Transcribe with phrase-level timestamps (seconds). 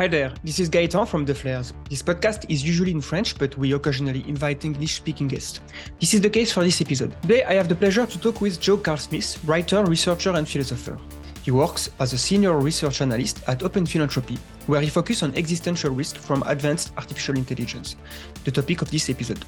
[0.00, 1.74] Hi there, this is Gaetan from The Flares.
[1.90, 5.60] This podcast is usually in French, but we occasionally invite English speaking guests.
[6.00, 7.14] This is the case for this episode.
[7.20, 10.96] Today, I have the pleasure to talk with Joe Carlsmith, writer, researcher, and philosopher.
[11.42, 15.90] He works as a senior research analyst at Open Philanthropy, where he focuses on existential
[15.90, 17.96] risk from advanced artificial intelligence,
[18.44, 19.44] the topic of this episode.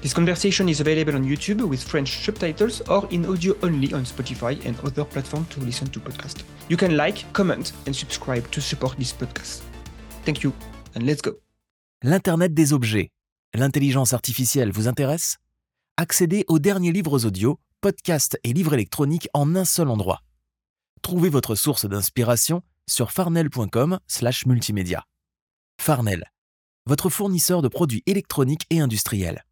[0.00, 4.64] This conversation is available on YouTube with French subtitles or in audio only on Spotify
[4.64, 6.42] and other platforms to listen to podcasts.
[6.70, 9.60] You can like, comment, and subscribe to support this podcast.
[12.02, 13.10] L'Internet des objets.
[13.52, 15.38] L'intelligence artificielle vous intéresse?
[15.96, 20.20] Accédez aux derniers livres audio, podcasts et livres électroniques en un seul endroit.
[21.02, 25.04] Trouvez votre source d'inspiration sur farnell.com/multimédia.
[25.80, 26.30] Farnell,
[26.86, 29.44] votre fournisseur de produits électroniques et industriels.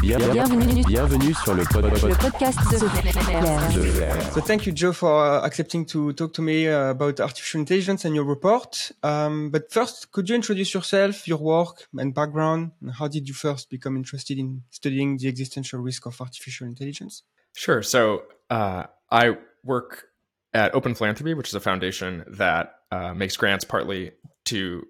[0.00, 3.74] Bienvenue, Bienvenue sur le, pod- le podcast de Flair.
[3.74, 4.32] de Flair.
[4.32, 8.06] So thank you, Joe, for uh, accepting to talk to me uh, about artificial intelligence
[8.06, 8.92] and your report.
[9.02, 13.34] Um, but first, could you introduce yourself, your work and background, and how did you
[13.34, 17.22] first become interested in studying the existential risk of artificial intelligence?
[17.54, 17.82] Sure.
[17.82, 20.06] So uh, I work
[20.54, 24.12] at Open Philanthropy, which is a foundation that uh, makes grants partly
[24.46, 24.86] to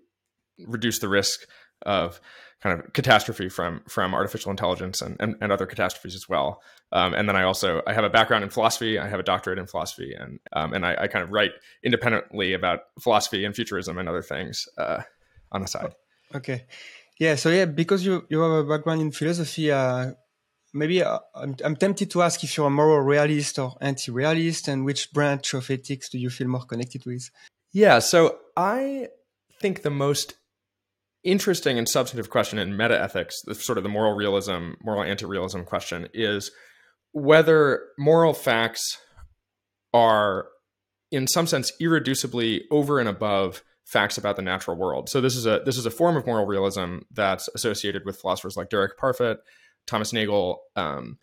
[0.68, 1.40] reduce the risk
[1.82, 2.20] of
[2.62, 6.62] kind of catastrophe from from artificial intelligence and, and, and other catastrophes as well.
[6.92, 8.98] Um, and then I also I have a background in philosophy.
[8.98, 11.52] I have a doctorate in philosophy, and um, and I, I kind of write
[11.82, 15.02] independently about philosophy and futurism and other things uh,
[15.52, 15.94] on the side.
[16.34, 16.64] Okay.
[17.18, 17.36] Yeah.
[17.36, 20.12] So yeah, because you you have a background in philosophy, uh,
[20.72, 24.84] maybe uh, I'm, I'm tempted to ask if you're a moral realist or anti-realist, and
[24.84, 27.30] which branch of ethics do you feel more connected with?
[27.72, 29.08] Yeah, so I
[29.60, 30.34] think the most
[31.24, 36.08] interesting and substantive question in metaethics, the sort of the moral realism, moral anti-realism question,
[36.14, 36.50] is
[37.12, 38.98] whether moral facts
[39.92, 40.46] are,
[41.10, 45.08] in some sense, irreducibly over and above facts about the natural world.
[45.08, 48.56] So this is a this is a form of moral realism that's associated with philosophers
[48.56, 49.38] like Derek Parfit,
[49.86, 51.18] Thomas Nagel, um,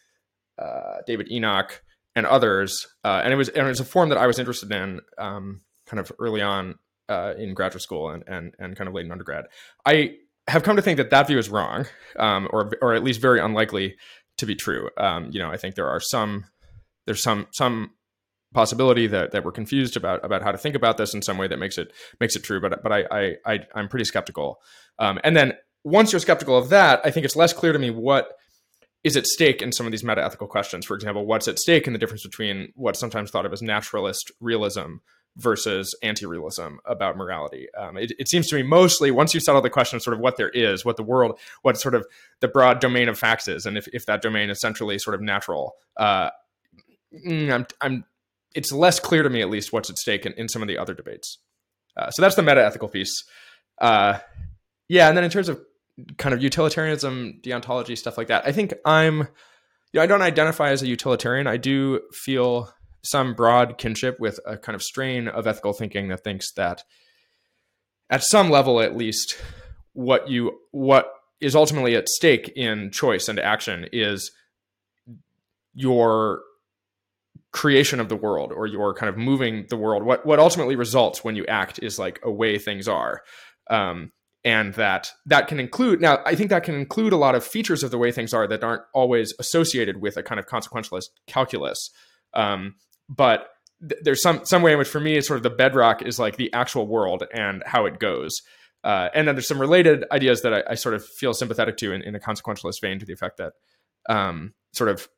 [0.59, 1.81] uh, David Enoch,
[2.16, 2.85] and others.
[3.05, 5.61] Uh, and it was and it was a form that I was interested in um,
[5.85, 6.75] kind of early on
[7.09, 9.45] uh, in graduate school and, and and kind of late in undergrad.
[9.85, 10.16] I
[10.47, 11.85] have come to think that that view is wrong,
[12.18, 13.95] um, or or at least very unlikely
[14.38, 14.90] to be true.
[14.97, 16.46] Um, you know, I think there are some
[17.06, 17.91] there's some some
[18.53, 21.47] possibility that, that we're confused about about how to think about this in some way
[21.47, 22.62] that makes it makes it true.
[22.62, 24.59] But but I I, I I'm pretty skeptical.
[25.00, 25.53] Um, and then
[25.84, 28.34] once you're skeptical of that, I think it's less clear to me what
[29.03, 30.85] is at stake in some of these meta ethical questions.
[30.85, 34.31] For example, what's at stake in the difference between what's sometimes thought of as naturalist
[34.41, 34.96] realism
[35.37, 37.67] versus anti-realism about morality.
[37.77, 40.19] Um, it, it, seems to me mostly once you settle the question of sort of
[40.19, 42.05] what there is, what the world, what sort of
[42.39, 45.21] the broad domain of facts is, and if, if that domain is centrally sort of
[45.21, 46.31] natural, uh,
[47.25, 48.05] I'm, I'm,
[48.55, 50.77] it's less clear to me at least what's at stake in, in some of the
[50.77, 51.37] other debates.
[51.95, 53.23] Uh, so that's the meta ethical piece.
[53.79, 54.19] Uh,
[54.89, 55.61] yeah, and then in terms of
[56.17, 59.27] kind of utilitarianism, deontology, stuff like that, I think I'm, you
[59.95, 61.45] know, I don't identify as a utilitarian.
[61.45, 62.71] I do feel
[63.03, 66.84] some broad kinship with a kind of strain of ethical thinking that thinks that
[68.09, 69.38] at some level at least
[69.94, 74.31] what you what is ultimately at stake in choice and action is
[75.74, 76.41] your
[77.52, 80.03] creation of the world or your kind of moving the world.
[80.03, 83.22] What what ultimately results when you act is like a way things are.
[83.69, 84.12] Um,
[84.44, 87.81] and that that can include now i think that can include a lot of features
[87.84, 91.90] of the way things are that aren't always associated with a kind of consequentialist calculus.
[92.34, 92.75] Um,
[93.09, 93.50] but
[93.88, 96.19] th- there's some some way in which for me it's sort of the bedrock is
[96.19, 98.41] like the actual world and how it goes.
[98.84, 101.91] Uh, and then there's some related ideas that I, I sort of feel sympathetic to
[101.91, 103.53] in, in, a consequentialist vein to the effect that
[104.07, 105.09] um, sort of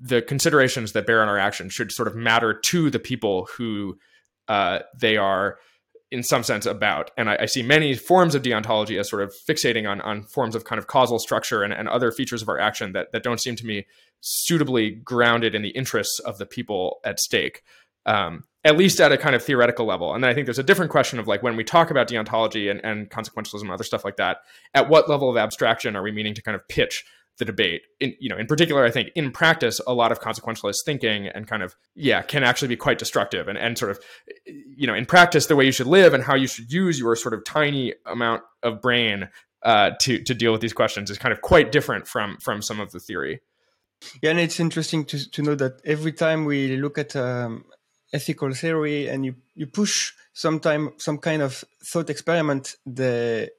[0.00, 3.98] the considerations that bear on our action should sort of matter to the people who
[4.48, 5.58] uh, they are
[6.10, 7.10] in some sense about.
[7.16, 10.54] And I, I, see many forms of deontology as sort of fixating on on forms
[10.54, 13.40] of kind of causal structure and, and other features of our action that that don't
[13.40, 13.86] seem to me
[14.20, 17.62] suitably grounded in the interests of the people at stake
[18.06, 20.14] um, at least at a kind of theoretical level.
[20.14, 22.70] And then i think there's a different question of like when we talk about deontology
[22.70, 24.38] and, and consequentialism and other stuff like that
[24.74, 27.04] at what level of abstraction are we meaning to kind of pitch
[27.38, 27.82] the debate.
[28.00, 31.46] In you know in particular i think in practice a lot of consequentialist thinking and
[31.46, 33.48] kind of yeah can actually be quite destructive.
[33.48, 34.00] And and sort of
[34.46, 37.16] you know in practice the way you should live and how you should use your
[37.16, 39.28] sort of tiny amount of brain
[39.62, 42.80] uh, to to deal with these questions is kind of quite different from from some
[42.80, 43.40] of the theory.
[44.22, 47.64] Yeah and it's interesting to to know that every time we look at um,
[48.12, 53.50] ethical theory and you you push sometime some kind of thought experiment the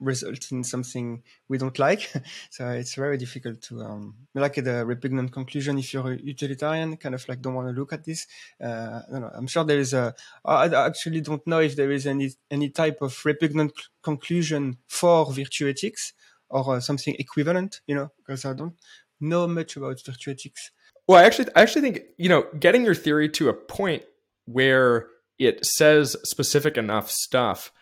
[0.00, 2.12] result in something we don't like.
[2.50, 7.14] so it's very difficult to um, like the repugnant conclusion if you're a utilitarian, kind
[7.14, 8.26] of like don't want to look at this.
[8.62, 9.16] Uh, I.
[9.36, 10.14] I'm sure there is a.
[10.44, 15.68] I actually don't know if there is any any type of repugnant conclusion for virtue
[15.68, 16.12] ethics
[16.48, 17.80] or uh, something equivalent.
[17.86, 18.74] You know, because I don't
[19.20, 20.70] know much about virtue ethics.
[21.06, 24.02] Well, I actually, I actually think you know, getting your theory to a point
[24.46, 25.08] where
[25.38, 27.72] it says specific enough stuff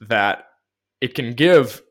[0.00, 0.46] that
[1.02, 1.82] it can give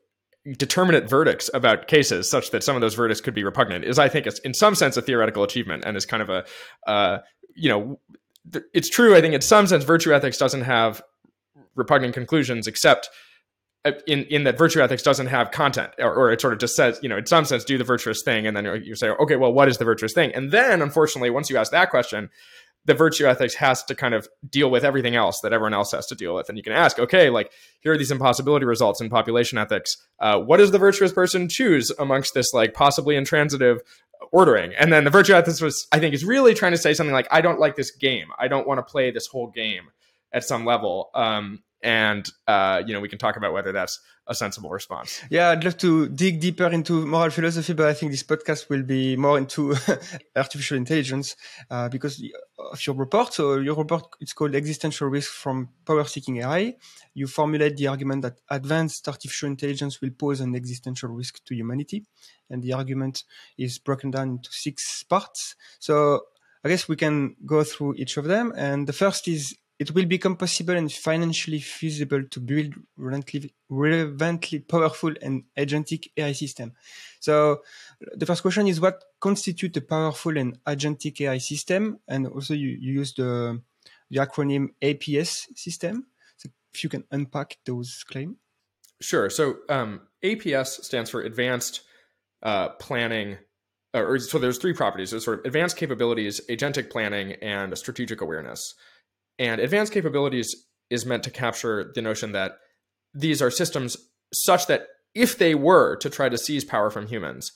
[0.56, 4.08] determinate verdicts about cases such that some of those verdicts could be repugnant is i
[4.08, 6.44] think it's in some sense a theoretical achievement and is kind of a
[6.88, 7.18] uh,
[7.54, 8.00] you know
[8.74, 11.00] it's true i think in some sense virtue ethics doesn't have
[11.76, 13.08] repugnant conclusions except
[13.84, 16.74] uh, in in that virtue ethics doesn't have content or, or, it sort of just
[16.74, 19.36] says you know in some sense do the virtuous thing and then you say okay
[19.36, 20.32] well what is the virtuous thing?
[20.34, 22.30] And then unfortunately once you ask that question
[22.84, 26.06] the virtue ethics has to kind of deal with everything else that everyone else has
[26.06, 26.48] to deal with.
[26.48, 29.96] And you can ask, okay, like here are these impossibility results in population ethics.
[30.18, 33.80] Uh, what does the virtuous person choose amongst this like possibly intransitive
[34.32, 34.74] ordering?
[34.74, 37.28] And then the virtue ethics was, I think, is really trying to say something like,
[37.30, 38.28] I don't like this game.
[38.38, 39.84] I don't want to play this whole game
[40.32, 41.10] at some level.
[41.14, 45.20] Um, and uh, you know we can talk about whether that's a sensible response.
[45.30, 48.82] Yeah, I'd love to dig deeper into moral philosophy, but I think this podcast will
[48.82, 49.74] be more into
[50.36, 51.36] artificial intelligence
[51.70, 52.22] uh, because
[52.58, 53.34] of your report.
[53.34, 56.74] So your report it's called "Existential Risk from Power-Seeking AI."
[57.14, 62.04] You formulate the argument that advanced artificial intelligence will pose an existential risk to humanity,
[62.48, 63.24] and the argument
[63.58, 65.56] is broken down into six parts.
[65.80, 66.20] So
[66.64, 68.52] I guess we can go through each of them.
[68.56, 75.12] And the first is it will become possible and financially feasible to build relevantly powerful
[75.20, 76.72] and agentic AI system.
[77.20, 77.62] So
[78.14, 81.98] the first question is what constitutes a powerful and agentic AI system?
[82.06, 83.60] And also you, you use the,
[84.10, 86.06] the acronym APS system.
[86.36, 88.36] So if you can unpack those claims.
[89.00, 89.30] Sure.
[89.30, 91.80] So um, APS stands for Advanced
[92.42, 93.38] uh, Planning
[93.94, 95.10] or so there's three properties.
[95.10, 98.74] There's sort of advanced capabilities, agentic planning, and strategic awareness.
[99.38, 100.54] And advanced capabilities
[100.90, 102.58] is meant to capture the notion that
[103.14, 103.96] these are systems
[104.32, 107.52] such that if they were to try to seize power from humans,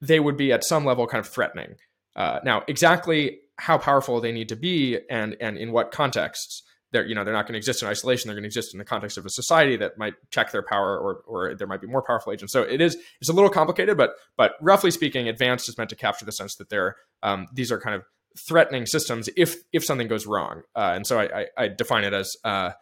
[0.00, 1.76] they would be at some level kind of threatening.
[2.14, 6.62] Uh, now, exactly how powerful they need to be and and in what contexts,
[6.92, 8.28] they're you know they're not going to exist in isolation.
[8.28, 10.98] They're going to exist in the context of a society that might check their power,
[10.98, 12.52] or or there might be more powerful agents.
[12.52, 15.96] So it is it's a little complicated, but but roughly speaking, advanced is meant to
[15.96, 18.02] capture the sense that they're um, these are kind of
[18.38, 20.62] threatening systems if if something goes wrong.
[20.74, 22.72] Uh, and so I, I, I, define it as uh,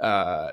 [0.00, 0.52] uh,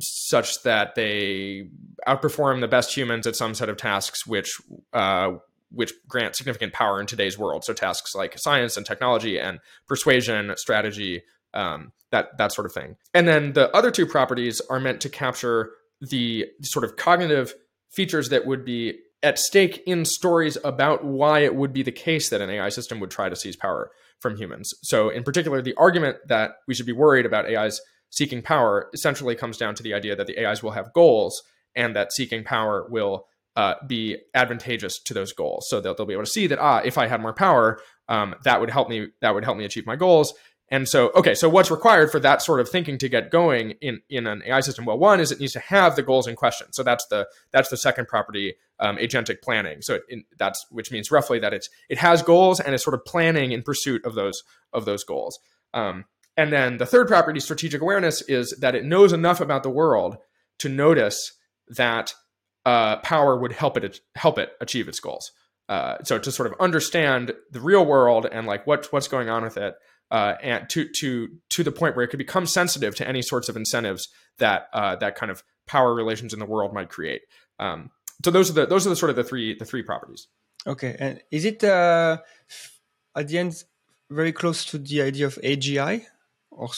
[0.00, 1.68] such that they
[2.06, 4.60] outperform the best humans at some set of tasks, which
[4.92, 5.32] uh,
[5.70, 7.64] which grant significant power in today's world.
[7.64, 11.22] So tasks like science and technology and persuasion, strategy,
[11.54, 12.96] um, that that sort of thing.
[13.14, 15.70] And then the other two properties are meant to capture
[16.00, 17.54] the sort of cognitive
[17.90, 22.30] features that would be at stake in stories about why it would be the case
[22.30, 24.72] that an AI system would try to seize power from humans.
[24.82, 27.80] So, in particular, the argument that we should be worried about AIs
[28.10, 31.42] seeking power essentially comes down to the idea that the AIs will have goals
[31.74, 33.26] and that seeking power will
[33.56, 35.68] uh, be advantageous to those goals.
[35.68, 38.34] So they'll, they'll be able to see that ah, if I had more power, um,
[38.44, 39.08] that would help me.
[39.20, 40.32] That would help me achieve my goals.
[40.70, 44.02] And so, okay, so what's required for that sort of thinking to get going in,
[44.10, 44.84] in an AI system?
[44.84, 46.72] Well, one is it needs to have the goals in question.
[46.72, 49.80] So that's the that's the second property, um, agentic planning.
[49.80, 53.04] So it, that's which means roughly that it's it has goals and is sort of
[53.06, 54.42] planning in pursuit of those
[54.72, 55.38] of those goals.
[55.72, 56.04] Um,
[56.36, 60.18] and then the third property, strategic awareness, is that it knows enough about the world
[60.58, 61.32] to notice
[61.68, 62.14] that
[62.66, 65.32] uh, power would help it help it achieve its goals.
[65.68, 69.42] Uh, so to sort of understand the real world and like what what's going on
[69.42, 69.74] with it
[70.10, 73.48] uh, and to to to the point where it could become sensitive to any sorts
[73.48, 77.22] of incentives that uh, that kind of power relations in the world might create.
[77.58, 77.90] Um,
[78.24, 80.28] so those are the those are the sort of the three the three properties.
[80.66, 82.18] Okay, and is it uh,
[83.16, 83.62] at the end
[84.10, 86.06] very close to the idea of AGI
[86.50, 86.68] or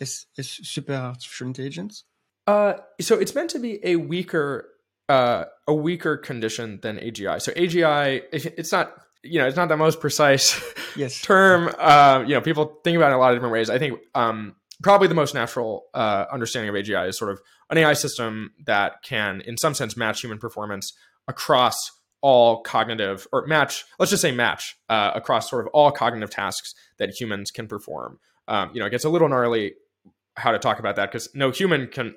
[0.00, 2.04] is, is super artificial intelligence?
[2.46, 4.68] Uh, so it's meant to be a weaker
[5.08, 7.40] uh, a weaker condition than AGI.
[7.40, 10.60] So AGI, it's not you know, it's not the most precise
[10.96, 11.20] yes.
[11.22, 11.72] term.
[11.78, 13.70] Uh, you know, people think about it in a lot of different ways.
[13.70, 17.78] I think um, probably the most natural uh, understanding of AGI is sort of an
[17.78, 20.92] AI system that can, in some sense, match human performance
[21.28, 23.84] across all cognitive or match.
[23.98, 28.18] Let's just say match uh, across sort of all cognitive tasks that humans can perform.
[28.48, 29.74] Um, you know, it gets a little gnarly
[30.36, 32.14] how to talk about that because no human can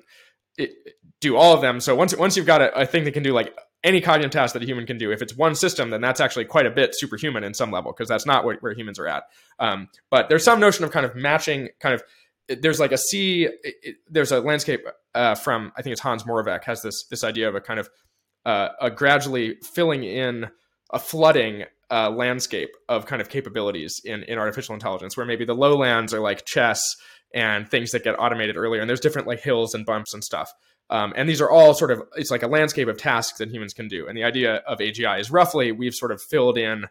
[0.58, 0.72] it,
[1.20, 1.80] do all of them.
[1.80, 3.56] So once once you've got a, a thing that can do like
[3.86, 5.12] any cognitive task that a human can do.
[5.12, 8.08] If it's one system, then that's actually quite a bit superhuman in some level because
[8.08, 9.22] that's not where, where, humans are at.
[9.60, 12.02] Um, but there's some notion of kind of matching, kind of
[12.48, 13.44] there's like a sea.
[13.44, 14.80] It, it, there's a landscape
[15.14, 17.88] uh, from I think it's Hans Moravec has this this idea of a kind of
[18.44, 20.48] uh, a gradually filling in
[20.92, 25.54] a flooding uh, landscape of kind of capabilities in in artificial intelligence, where maybe the
[25.54, 26.82] lowlands are like chess
[27.34, 30.50] and things that get automated earlier, and there's different like hills and bumps and stuff.
[30.88, 33.72] Um, and these are all sort of it's like a landscape of tasks that humans
[33.72, 34.06] can do.
[34.06, 36.86] And the idea of AGI is roughly we've sort of filled in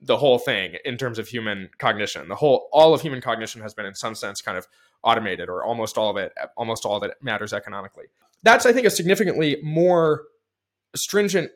[0.00, 2.28] the whole thing in terms of human cognition.
[2.28, 4.66] The whole all of human cognition has been in some sense kind of
[5.02, 8.06] automated, or almost all of it, almost all that matters economically.
[8.42, 10.24] That's I think a significantly more
[10.96, 11.50] stringent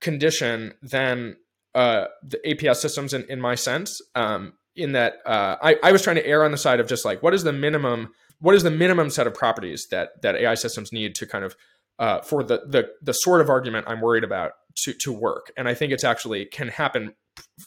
[0.00, 1.36] condition than
[1.74, 4.00] uh, the APS systems in, in my sense.
[4.14, 7.04] Um, in that uh, I, I was trying to err on the side of just
[7.04, 10.54] like what is the minimum what is the minimum set of properties that that AI
[10.54, 11.56] systems need to kind of
[11.98, 14.52] uh, for the the the sort of argument I'm worried about
[14.84, 15.52] to to work.
[15.56, 17.14] And I think it's actually can happen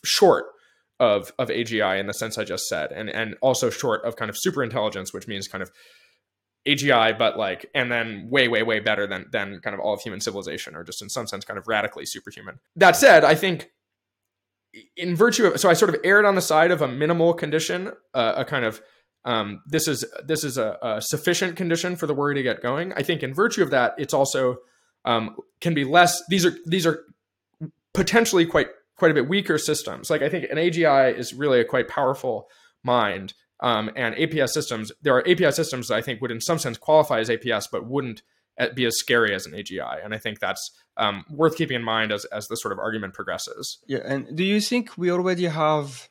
[0.03, 0.45] short
[0.99, 4.29] of of AGI in the sense I just said, and and also short of kind
[4.29, 5.71] of super intelligence, which means kind of
[6.67, 10.01] AGI, but like, and then way, way, way better than than kind of all of
[10.01, 12.59] human civilization, or just in some sense, kind of radically superhuman.
[12.75, 13.71] That said, I think
[14.97, 17.93] in virtue of so I sort of erred on the side of a minimal condition,
[18.13, 18.81] uh, a kind of
[19.27, 22.93] um, this is this is a, a, sufficient condition for the worry to get going.
[22.93, 24.59] I think in virtue of that, it's also
[25.03, 26.23] um, can be less.
[26.29, 27.03] These are these are
[27.93, 30.09] potentially quite quite a bit weaker systems.
[30.09, 32.47] Like I think an AGI is really a quite powerful
[32.83, 34.93] mind, um, and APS systems.
[35.01, 37.85] There are APS systems that I think would in some sense qualify as APS, but
[37.85, 38.21] wouldn't
[38.57, 40.03] uh, be as scary as an AGI.
[40.05, 43.13] And I think that's um, worth keeping in mind as, as the sort of argument
[43.13, 43.79] progresses.
[43.87, 43.99] Yeah.
[44.05, 46.07] And do you think we already have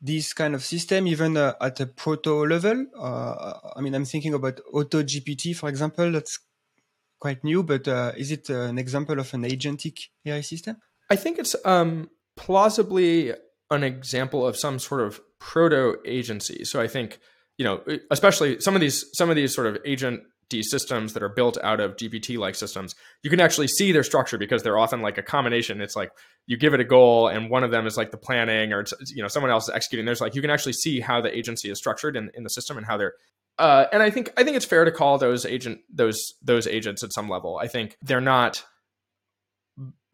[0.00, 2.86] this kind of system even uh, at a proto level?
[2.98, 6.10] Uh, I mean, I'm thinking about Auto GPT, for example.
[6.12, 6.38] That's
[7.20, 10.76] quite new, but uh, is it uh, an example of an agentic AI system?
[11.10, 13.32] I think it's um, plausibly
[13.70, 16.64] an example of some sort of proto agency.
[16.64, 17.18] So I think
[17.58, 21.22] you know, especially some of these some of these sort of agent these systems that
[21.22, 24.78] are built out of GPT like systems, you can actually see their structure because they're
[24.78, 25.80] often like a combination.
[25.80, 26.10] It's like
[26.46, 29.22] you give it a goal and one of them is like the planning or you
[29.22, 30.06] know someone else is executing.
[30.06, 32.76] There's like you can actually see how the agency is structured in, in the system
[32.76, 33.14] and how they're
[33.58, 37.02] uh, and I think I think it's fair to call those agent those those agents
[37.02, 37.58] at some level.
[37.58, 38.64] I think they're not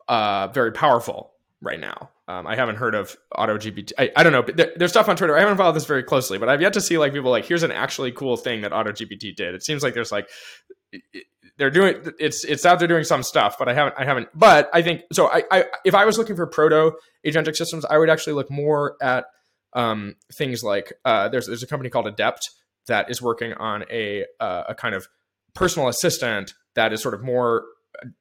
[0.09, 2.11] uh, very powerful right now.
[2.27, 3.93] Um, I haven't heard of Auto GPT.
[3.99, 4.43] I, I don't know.
[4.43, 5.37] There, there's stuff on Twitter.
[5.37, 7.63] I haven't followed this very closely, but I've yet to see like people like, here's
[7.63, 9.55] an actually cool thing that Auto GPT did.
[9.55, 10.29] It seems like there's like
[11.59, 14.29] they're doing it's it's out there doing some stuff, but I haven't I haven't.
[14.35, 15.29] But I think so.
[15.29, 16.93] I, I if I was looking for proto
[17.27, 19.27] agentic systems, I would actually look more at
[19.75, 22.49] um, things like uh, there's there's a company called Adept
[22.87, 25.07] that is working on a uh, a kind of
[25.55, 27.65] personal assistant that is sort of more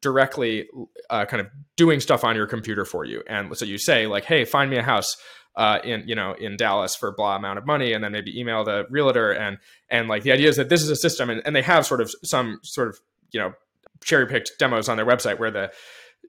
[0.01, 0.68] directly
[1.10, 3.24] uh, kind of doing stuff on your computer for you.
[3.27, 5.15] And so you say like, "Hey, find me a house."
[5.56, 8.63] Uh, in you know in Dallas for blah amount of money, and then maybe email
[8.63, 11.56] the realtor and and like the idea is that this is a system, and, and
[11.56, 13.00] they have sort of some sort of
[13.32, 13.53] you know
[14.03, 15.72] cherry picked demos on their website where the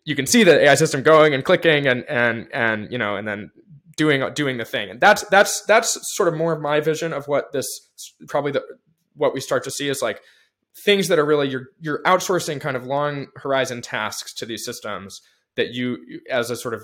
[0.05, 3.27] you can see the AI system going and clicking and and and you know and
[3.27, 3.51] then
[3.97, 7.27] doing doing the thing, and that's that's that's sort of more of my vision of
[7.27, 7.67] what this
[8.29, 8.63] probably the
[9.17, 10.21] what we start to see is like
[10.76, 15.21] things that are really you're you're outsourcing kind of long horizon tasks to these systems
[15.57, 15.99] that you
[16.31, 16.83] as a sort of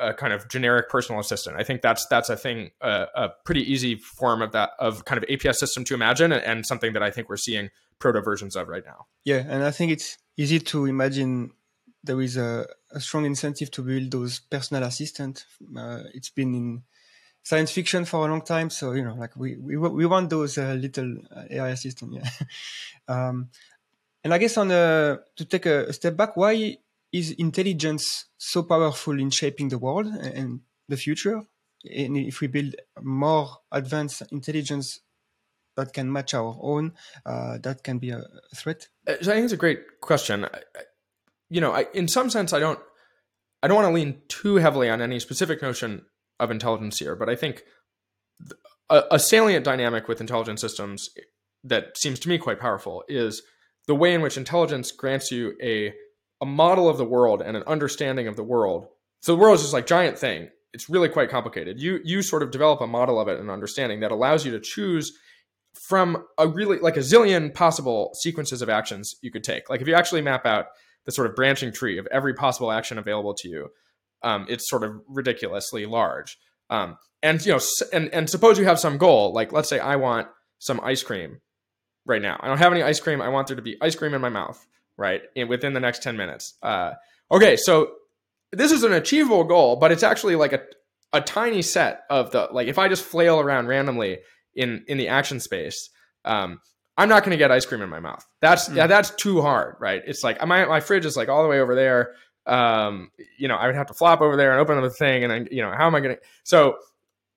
[0.00, 1.56] a kind of generic personal assistant.
[1.58, 5.22] I think that's that's a thing, uh, a pretty easy form of that of kind
[5.22, 8.56] of APS system to imagine, and, and something that I think we're seeing proto versions
[8.56, 9.06] of right now.
[9.24, 11.50] Yeah, and I think it's easy to imagine
[12.04, 15.44] there is a, a strong incentive to build those personal assistant.
[15.76, 16.82] Uh, it's been in
[17.42, 18.70] science fiction for a long time.
[18.70, 22.14] So you know, like we we we want those uh, little uh, AI assistant.
[22.14, 22.28] Yeah.
[23.08, 23.50] um,
[24.24, 26.76] and I guess on a, to take a, step back, why
[27.12, 31.42] is intelligence so powerful in shaping the world and the future?
[31.84, 35.00] And if we build more advanced intelligence
[35.76, 36.92] that can match our own,
[37.24, 38.88] uh, that can be a threat.
[39.06, 40.44] Uh, I think it's a great question.
[40.44, 40.60] I,
[41.48, 42.80] you know, I, in some sense, I don't,
[43.62, 46.04] I don't want to lean too heavily on any specific notion
[46.40, 47.62] of intelligence here, but I think
[48.90, 51.10] a, a salient dynamic with intelligence systems
[51.64, 53.42] that seems to me quite powerful is
[53.86, 55.92] the way in which intelligence grants you a
[56.40, 58.86] a model of the world and an understanding of the world.
[59.22, 60.50] So the world is just like giant thing.
[60.72, 61.80] It's really quite complicated.
[61.80, 64.60] You you sort of develop a model of it and understanding that allows you to
[64.60, 65.16] choose
[65.74, 69.68] from a really like a zillion possible sequences of actions you could take.
[69.68, 70.66] Like if you actually map out
[71.06, 73.68] the sort of branching tree of every possible action available to you,
[74.22, 76.38] um, it's sort of ridiculously large.
[76.70, 77.60] Um, and you know,
[77.92, 81.40] and and suppose you have some goal, like let's say I want some ice cream
[82.06, 82.38] right now.
[82.40, 83.20] I don't have any ice cream.
[83.20, 84.64] I want there to be ice cream in my mouth,
[84.96, 86.54] right, in, within the next ten minutes.
[86.62, 86.92] Uh,
[87.30, 87.92] okay, so
[88.52, 90.60] this is an achievable goal, but it's actually like a
[91.12, 94.18] a tiny set of the like if I just flail around randomly
[94.54, 95.90] in in the action space,
[96.24, 96.60] um,
[96.96, 98.24] I'm not going to get ice cream in my mouth.
[98.40, 98.76] That's mm.
[98.76, 100.02] yeah, that's too hard, right?
[100.06, 102.14] It's like my my fridge is like all the way over there.
[102.48, 105.24] Um, you know, I would have to flop over there and open up the thing,
[105.24, 106.22] and then you know, how am I going to?
[106.44, 106.76] So,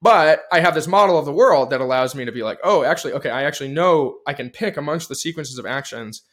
[0.01, 2.84] but I have this model of the world that allows me to be like, oh,
[2.84, 6.24] actually, okay, I actually know I can pick amongst the sequences of actions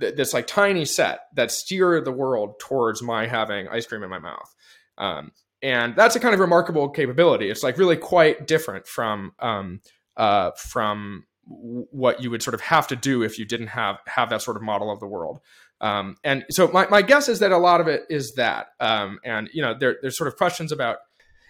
[0.00, 4.10] th- this like tiny set that steer the world towards my having ice cream in
[4.10, 4.54] my mouth.
[4.98, 5.32] Um,
[5.62, 7.50] and that's a kind of remarkable capability.
[7.50, 9.80] It's like really quite different from um,
[10.16, 14.30] uh, from what you would sort of have to do if you didn't have have
[14.30, 15.40] that sort of model of the world.
[15.80, 18.68] Um, and so my, my guess is that a lot of it is that.
[18.80, 20.98] Um, and you know, there, there's sort of questions about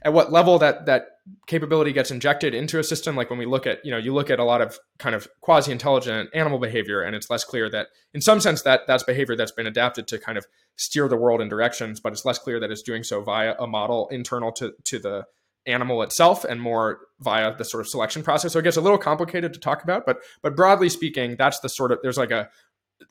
[0.05, 1.07] at what level that that
[1.47, 3.17] capability gets injected into a system.
[3.17, 5.27] Like when we look at, you know, you look at a lot of kind of
[5.41, 9.53] quasi-intelligent animal behavior, and it's less clear that, in some sense, that that's behavior that's
[9.53, 12.71] been adapted to kind of steer the world in directions, but it's less clear that
[12.71, 15.25] it's doing so via a model internal to to the
[15.67, 18.53] animal itself and more via the sort of selection process.
[18.53, 21.69] So it gets a little complicated to talk about, but but broadly speaking, that's the
[21.69, 22.49] sort of there's like a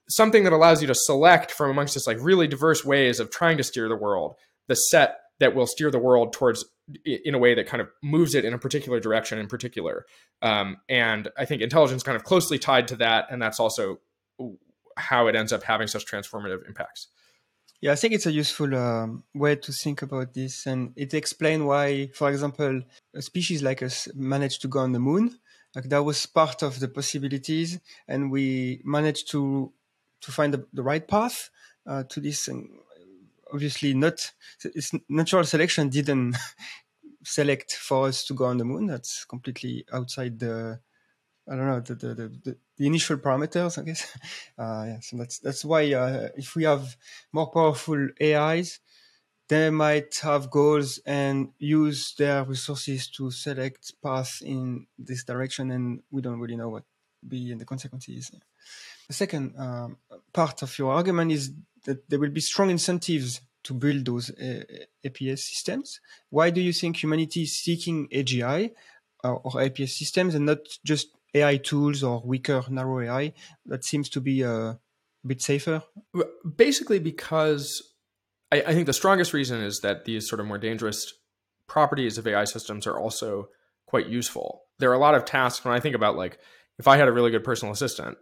[0.09, 3.57] something that allows you to select from amongst this like really diverse ways of trying
[3.57, 4.35] to steer the world,
[4.67, 6.65] the set that will steer the world towards
[7.03, 10.05] in a way that kind of moves it in a particular direction in particular.
[10.41, 13.99] Um, and I think intelligence kind of closely tied to that, and that's also
[14.97, 17.07] how it ends up having such transformative impacts.
[17.81, 21.63] Yeah, I think it's a useful um, way to think about this, and it explains
[21.63, 22.81] why, for example,
[23.13, 25.37] a species like us managed to go on the moon.
[25.75, 29.73] Like that was part of the possibilities, and we managed to
[30.21, 31.49] to find the, the right path
[31.85, 32.47] uh, to this.
[32.47, 32.69] And
[33.53, 34.31] obviously, not
[35.09, 36.35] natural selection didn't
[37.23, 38.87] select for us to go on the moon.
[38.87, 40.79] That's completely outside the
[41.47, 44.17] I don't know the the, the, the initial parameters, I guess.
[44.57, 46.95] Uh, yeah, so that's that's why uh, if we have
[47.33, 48.79] more powerful AIs,
[49.47, 56.01] they might have goals and use their resources to select paths in this direction, and
[56.11, 56.83] we don't really know what
[57.27, 58.31] be the consequences.
[59.07, 59.97] The second um,
[60.33, 61.53] part of your argument is
[61.85, 64.63] that there will be strong incentives to build those uh,
[65.03, 65.99] APS systems.
[66.29, 68.71] Why do you think humanity is seeking AGI
[69.23, 73.33] uh, or APS systems and not just AI tools or weaker narrow AI
[73.65, 74.79] that seems to be uh, a
[75.25, 75.83] bit safer?
[76.55, 77.94] Basically, because
[78.51, 81.13] I, I think the strongest reason is that these sort of more dangerous
[81.67, 83.49] properties of AI systems are also
[83.87, 84.61] quite useful.
[84.79, 86.39] There are a lot of tasks when I think about like
[86.77, 88.17] if I had a really good personal assistant,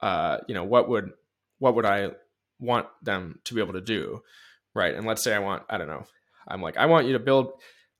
[0.00, 1.10] uh, you know, what would
[1.58, 2.10] what would I
[2.58, 4.22] want them to be able to do,
[4.74, 4.94] right?
[4.94, 6.04] And let's say I want I don't know,
[6.46, 7.52] I'm like I want you to build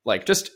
[0.05, 0.51] like just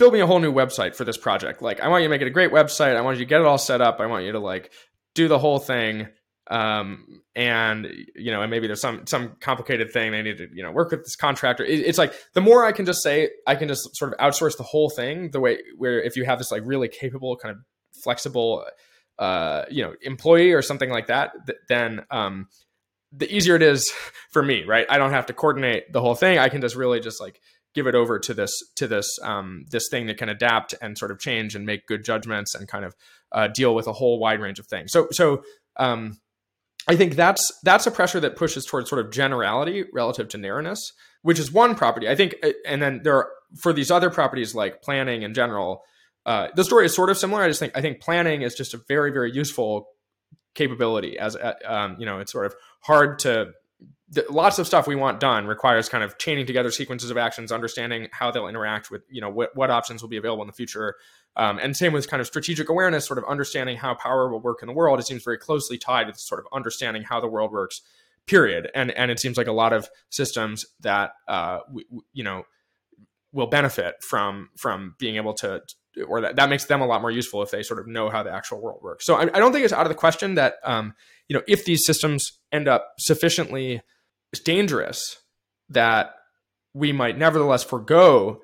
[0.00, 1.60] build me a whole new website for this project.
[1.60, 2.96] Like, I want you to make it a great website.
[2.96, 4.00] I want you to get it all set up.
[4.00, 4.72] I want you to like
[5.14, 6.08] do the whole thing.
[6.50, 7.86] Um, and
[8.16, 10.90] you know, and maybe there's some some complicated thing they need to you know work
[10.90, 11.64] with this contractor.
[11.64, 14.56] It, it's like the more I can just say, I can just sort of outsource
[14.56, 15.30] the whole thing.
[15.30, 17.62] The way where if you have this like really capable, kind of
[18.02, 18.64] flexible,
[19.18, 22.48] uh, you know, employee or something like that, th- then um,
[23.12, 23.90] the easier it is
[24.32, 24.86] for me, right?
[24.90, 26.38] I don't have to coordinate the whole thing.
[26.38, 27.40] I can just really just like
[27.74, 31.12] give it over to this to this um, this thing that can adapt and sort
[31.12, 32.96] of change and make good judgments and kind of
[33.30, 34.90] uh, deal with a whole wide range of things.
[34.90, 35.44] So so
[35.76, 36.18] um,
[36.90, 40.92] I think that's that's a pressure that pushes towards sort of generality relative to narrowness,
[41.22, 42.08] which is one property.
[42.08, 43.28] I think, uh, and then there are
[43.60, 45.84] for these other properties like planning in general.
[46.26, 47.44] Uh, the story is sort of similar.
[47.44, 49.86] I just think I think planning is just a very very useful
[50.56, 53.52] capability as uh, um, you know it's sort of hard to
[54.28, 58.08] lots of stuff we want done requires kind of chaining together sequences of actions, understanding
[58.12, 60.96] how they'll interact with, you know, what, options will be available in the future.
[61.36, 64.58] Um, and same with kind of strategic awareness, sort of understanding how power will work
[64.62, 64.98] in the world.
[64.98, 67.82] It seems very closely tied to sort of understanding how the world works,
[68.26, 68.68] period.
[68.74, 72.42] And, and it seems like a lot of systems that, uh, we, you know,
[73.32, 75.62] will benefit from, from being able to,
[76.08, 78.24] or that, that makes them a lot more useful if they sort of know how
[78.24, 79.06] the actual world works.
[79.06, 80.94] So I, I don't think it's out of the question that, um,
[81.30, 83.80] you know, if these systems end up sufficiently
[84.44, 85.16] dangerous
[85.68, 86.10] that
[86.74, 88.40] we might nevertheless forego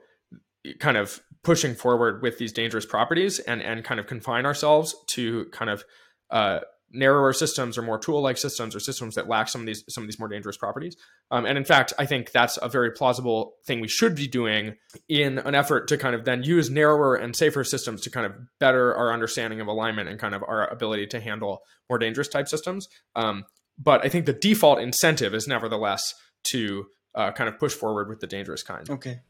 [0.79, 5.47] kind of pushing forward with these dangerous properties and and kind of confine ourselves to
[5.47, 5.85] kind of
[6.31, 6.61] uh,
[6.93, 10.09] narrower systems or more tool-like systems or systems that lack some of these some of
[10.09, 10.97] these more dangerous properties.
[11.31, 14.77] Um, and in fact, I think that's a very plausible thing we should be doing
[15.09, 18.33] in an effort to kind of then use narrower and safer systems to kind of
[18.59, 22.49] better our understanding of alignment and kind of our ability to handle more dangerous type
[22.49, 22.89] systems.
[23.15, 23.45] Um,
[23.79, 28.21] but I think the default incentive is nevertheless to uh, kind of push forward with
[28.21, 28.89] the dangerous kind.
[28.89, 29.21] Okay,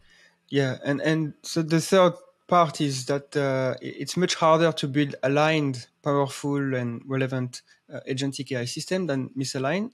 [0.51, 2.13] yeah, and and so the third
[2.47, 8.53] part is that uh, it's much harder to build aligned, powerful, and relevant uh, agentic
[8.53, 9.91] AI system than misaligned.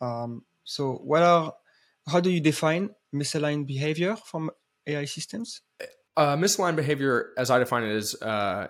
[0.00, 1.54] Um, so, what are
[2.06, 4.50] how do you define misaligned behavior from
[4.86, 5.60] AI systems?
[6.16, 8.68] Uh, misaligned behavior, as I define it, is uh,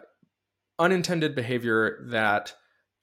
[0.79, 2.55] unintended behavior that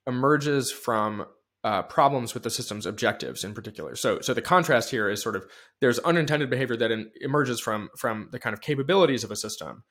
[0.06, 1.26] emerges from
[1.64, 3.96] uh, problems with the system's objectives in particular.
[3.96, 5.46] So, so the contrast here is sort of
[5.80, 9.82] there's unintended behavior that in, emerges from from the kind of capabilities of a system,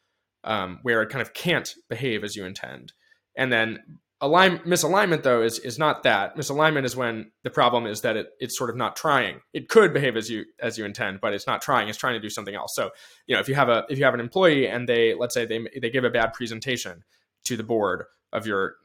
[0.45, 2.93] um, where it kind of can't behave as you intend,
[3.35, 3.79] and then
[4.21, 6.37] align misalignment though is is not that.
[6.37, 9.41] Misalignment is when the problem is that it it's sort of not trying.
[9.53, 11.89] It could behave as you as you intend but it's not trying.
[11.89, 12.73] It's trying to do something else.
[12.75, 12.91] So
[13.27, 15.45] you know if you have a if you have an employee and they let's say
[15.45, 17.03] they they give a bad presentation
[17.45, 18.75] to the board of your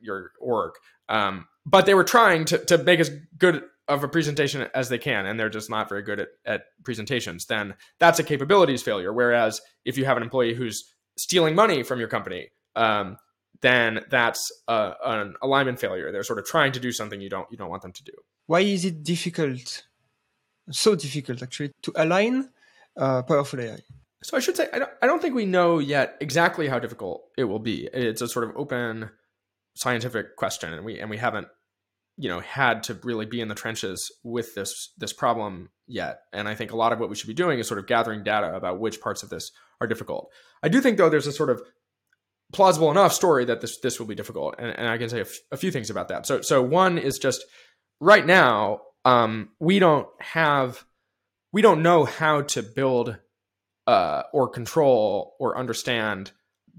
[0.00, 0.72] your org
[1.08, 4.98] um, but they were trying to, to make as good of a presentation as they
[4.98, 9.12] can and they're just not very good at, at presentations then that's a capabilities failure.
[9.12, 13.16] Whereas if you have an employee who's stealing money from your company um,
[13.62, 16.12] then that's uh, an alignment failure.
[16.12, 18.12] They're sort of trying to do something you don't you don't want them to do.
[18.46, 19.82] Why is it difficult
[20.70, 22.48] so difficult actually to align
[22.96, 23.78] uh, powerful ai
[24.22, 27.22] so i should say I don't, I don't think we know yet exactly how difficult
[27.36, 27.88] it will be.
[27.92, 29.10] It's a sort of open
[29.74, 31.48] scientific question and we and we haven't
[32.16, 36.20] you know had to really be in the trenches with this this problem yet.
[36.32, 38.24] And i think a lot of what we should be doing is sort of gathering
[38.24, 40.30] data about which parts of this are difficult
[40.62, 41.62] i do think though there's a sort of
[42.52, 45.22] plausible enough story that this this will be difficult and, and i can say a,
[45.22, 47.44] f- a few things about that so so one is just
[48.00, 50.84] right now um, we don't have
[51.52, 53.16] we don't know how to build
[53.86, 56.32] uh, or control or understand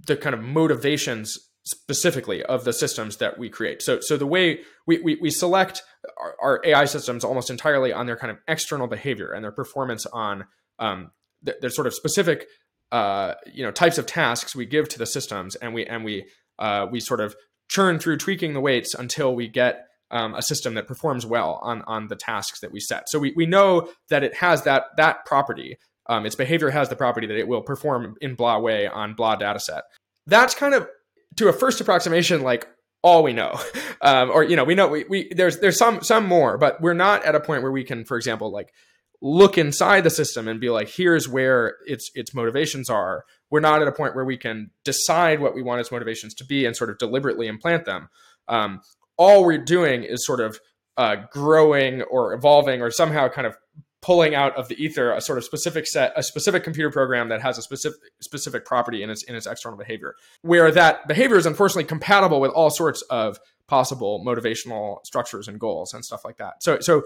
[0.06, 3.82] the kind of motivations specifically of the systems that we create.
[3.82, 5.84] So, so the way we, we, we select
[6.22, 10.06] our, our, AI systems almost entirely on their kind of external behavior and their performance
[10.06, 10.46] on
[10.80, 12.46] um, the, their sort of specific
[12.92, 16.26] uh, you know types of tasks we give to the systems, and we and we
[16.60, 17.36] uh, we sort of
[17.70, 21.82] churn through tweaking the weights until we get um, a system that performs well on
[21.84, 23.10] on the tasks that we set.
[23.10, 25.78] So we, we know that it has that that property.
[26.10, 29.36] Um, its behavior has the property that it will perform in blah way on blah
[29.36, 29.84] data set.
[30.26, 30.88] That's kind of
[31.36, 32.68] to a first approximation like
[33.04, 33.60] all we know
[34.02, 36.94] um, or you know we know we, we there's there's some some more but we're
[36.94, 38.74] not at a point where we can for example like
[39.22, 43.82] look inside the system and be like here's where its its motivations are we're not
[43.82, 46.76] at a point where we can decide what we want its motivations to be and
[46.76, 48.10] sort of deliberately implant them
[48.48, 48.82] um,
[49.18, 50.60] all we're doing is sort of
[50.98, 53.56] uh, growing or evolving or somehow kind of
[54.02, 57.42] pulling out of the ether a sort of specific set, a specific computer program that
[57.42, 61.46] has a specific specific property in its in its external behavior, where that behavior is
[61.46, 66.64] unfortunately compatible with all sorts of possible motivational structures and goals and stuff like that.
[66.64, 67.04] So so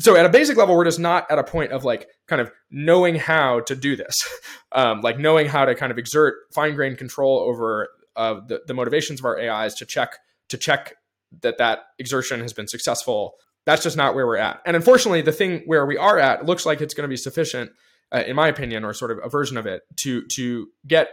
[0.00, 2.50] so at a basic level, we're just not at a point of like kind of
[2.70, 4.14] knowing how to do this,
[4.72, 8.74] um, like knowing how to kind of exert fine grained control over uh, the, the
[8.74, 10.16] motivations of our AIs to check
[10.48, 10.94] to check
[11.42, 13.34] that that exertion has been successful
[13.66, 14.60] that's just not where we're at.
[14.64, 17.70] And unfortunately, the thing where we are at looks like it's going to be sufficient,
[18.12, 21.10] uh, in my opinion, or sort of a version of it, to to get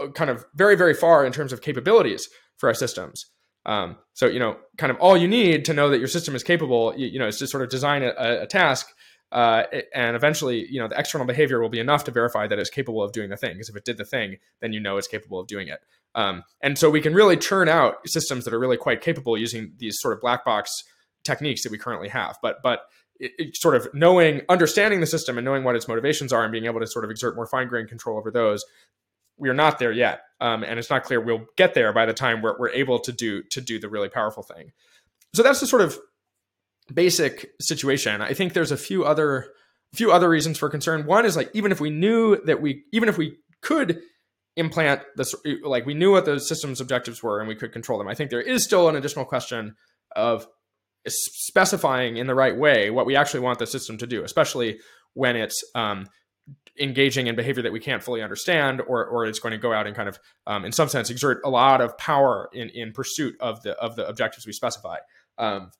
[0.00, 3.26] uh, kind of very very far in terms of capabilities for our systems.
[3.68, 6.42] Um, so you know, kind of all you need to know that your system is
[6.42, 8.88] capable, you, you know, is to sort of design a, a task,
[9.30, 12.70] uh, and eventually, you know, the external behavior will be enough to verify that it's
[12.70, 13.52] capable of doing the thing.
[13.52, 15.80] Because if it did the thing, then you know it's capable of doing it.
[16.14, 19.74] Um, and so we can really churn out systems that are really quite capable using
[19.76, 20.82] these sort of black box
[21.24, 22.38] techniques that we currently have.
[22.40, 22.80] But but
[23.20, 26.52] it, it sort of knowing, understanding the system and knowing what its motivations are, and
[26.52, 28.64] being able to sort of exert more fine grained control over those,
[29.38, 32.14] we are not there yet, um, and it's not clear we'll get there by the
[32.14, 34.72] time we're, we're able to do to do the really powerful thing.
[35.34, 35.98] So that's the sort of
[36.92, 38.22] basic situation.
[38.22, 39.48] I think there's a few other
[39.94, 41.06] few other reasons for concern.
[41.06, 44.00] One is like even if we knew that we even if we could
[44.56, 48.08] implant this like we knew what the system's objectives were and we could control them.
[48.08, 49.76] I think there is still an additional question
[50.16, 50.46] of
[51.06, 54.80] specifying in the right way what we actually want the system to do, especially
[55.14, 56.06] when it's um,
[56.80, 59.86] engaging in behavior that we can't fully understand, or or it's going to go out
[59.86, 63.34] and kind of, um, in some sense, exert a lot of power in in pursuit
[63.40, 64.96] of the of the objectives we specify.
[65.38, 65.70] Um,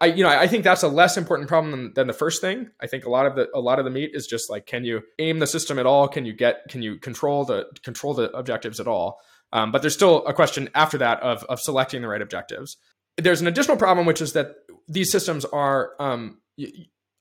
[0.00, 2.70] I you know I think that's a less important problem than, than, the first thing.
[2.80, 4.84] I think a lot of the a lot of the meat is just like can
[4.84, 6.08] you aim the system at all?
[6.08, 9.18] Can you get can you control the control the objectives at all?
[9.52, 12.76] Um, but there's still a question after that of of selecting the right objectives
[13.16, 14.56] there's an additional problem, which is that
[14.88, 16.38] these systems are um,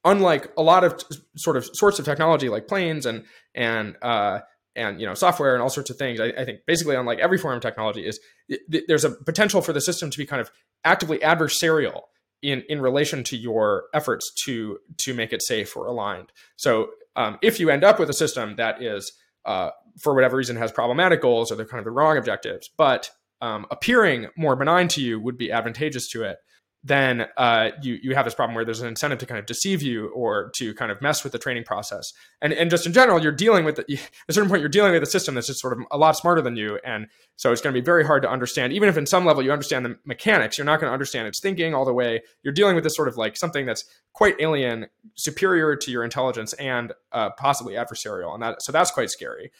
[0.06, 4.40] unlike a lot of t- sort of sorts of technology like planes and and uh,
[4.76, 6.20] and you know software and all sorts of things.
[6.20, 9.74] I, I think basically unlike every form of technology is th- there's a potential for
[9.74, 10.52] the system to be kind of
[10.84, 12.02] actively adversarial
[12.42, 16.32] in in relation to your efforts to to make it safe or aligned.
[16.56, 19.12] So um, if you end up with a system that is
[19.46, 19.70] uh,
[20.02, 23.10] for whatever reason has problematic goals or they're kind of the wrong objectives, but
[23.42, 26.38] um, appearing more benign to you would be advantageous to it,
[26.84, 29.82] then uh, you you have this problem where there's an incentive to kind of deceive
[29.82, 32.12] you or to kind of mess with the training process.
[32.42, 34.92] And and just in general, you're dealing with the, at a certain point you're dealing
[34.92, 37.62] with a system that's just sort of a lot smarter than you, and so it's
[37.62, 38.74] going to be very hard to understand.
[38.74, 41.40] Even if in some level you understand the mechanics, you're not going to understand its
[41.40, 42.22] thinking all the way.
[42.44, 46.52] You're dealing with this sort of like something that's quite alien, superior to your intelligence,
[46.54, 49.52] and uh, possibly adversarial, and that so that's quite scary.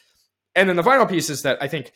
[0.54, 1.92] And then the final piece is that I think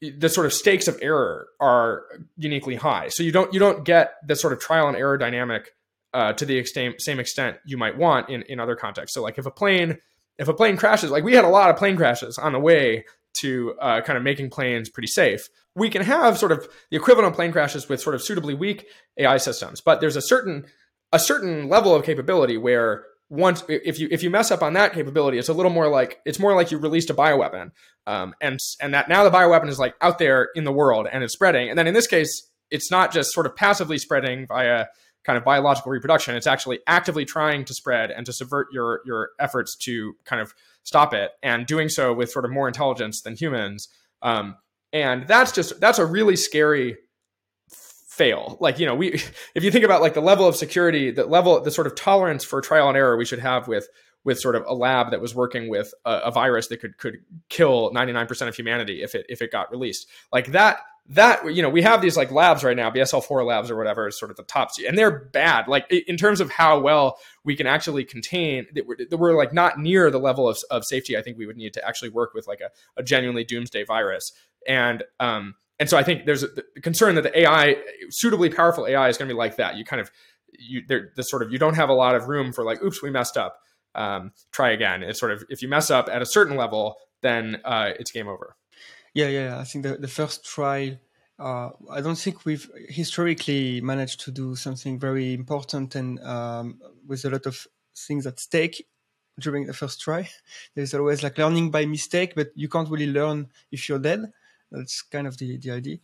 [0.00, 2.04] the sort of stakes of error are
[2.36, 3.08] uniquely high.
[3.08, 5.74] So you don't you don't get the sort of trial and error dynamic
[6.12, 9.14] uh, to the extent, same extent you might want in in other contexts.
[9.14, 9.98] So like if a plane
[10.38, 13.04] if a plane crashes, like we had a lot of plane crashes on the way
[13.34, 15.48] to uh, kind of making planes pretty safe.
[15.74, 18.86] We can have sort of the equivalent of plane crashes with sort of suitably weak
[19.18, 20.66] AI systems, but there's a certain
[21.12, 24.92] a certain level of capability where once if you if you mess up on that
[24.92, 27.72] capability, it's a little more like it's more like you released a bioweapon,
[28.06, 31.24] um, and and that now the bioweapon is like out there in the world and
[31.24, 31.68] it's spreading.
[31.68, 34.86] And then in this case, it's not just sort of passively spreading via
[35.24, 36.36] kind of biological reproduction.
[36.36, 40.54] It's actually actively trying to spread and to subvert your your efforts to kind of
[40.84, 43.88] stop it, and doing so with sort of more intelligence than humans.
[44.22, 44.56] Um,
[44.92, 46.96] and that's just that's a really scary
[48.16, 48.56] fail.
[48.60, 49.12] Like, you know, we
[49.54, 52.44] if you think about like the level of security, the level the sort of tolerance
[52.44, 53.88] for trial and error we should have with
[54.24, 57.18] with sort of a lab that was working with a, a virus that could could
[57.48, 60.08] kill 99% of humanity if it if it got released.
[60.32, 63.76] Like that that you know we have these like labs right now bsl4 labs or
[63.76, 67.16] whatever is sort of the top and they're bad like in terms of how well
[67.44, 71.16] we can actually contain that we're, we're like not near the level of, of safety
[71.16, 74.32] i think we would need to actually work with like a, a genuinely doomsday virus
[74.66, 76.48] and um and so I think there's a
[76.82, 77.76] concern that the AI,
[78.10, 79.76] suitably powerful AI, is going to be like that.
[79.76, 80.10] You kind of,
[80.58, 83.02] you there, the sort of, you don't have a lot of room for like, oops,
[83.02, 83.58] we messed up.
[83.94, 85.02] Um, try again.
[85.02, 88.28] It's sort of, if you mess up at a certain level, then uh, it's game
[88.28, 88.56] over.
[89.14, 89.58] Yeah, yeah.
[89.58, 90.98] I think the, the first try.
[91.38, 97.24] uh, I don't think we've historically managed to do something very important and um, with
[97.24, 98.86] a lot of things at stake
[99.38, 100.28] during the first try.
[100.74, 104.32] There's always like learning by mistake, but you can't really learn if you're dead.
[104.76, 105.96] That's kind of the, the idea.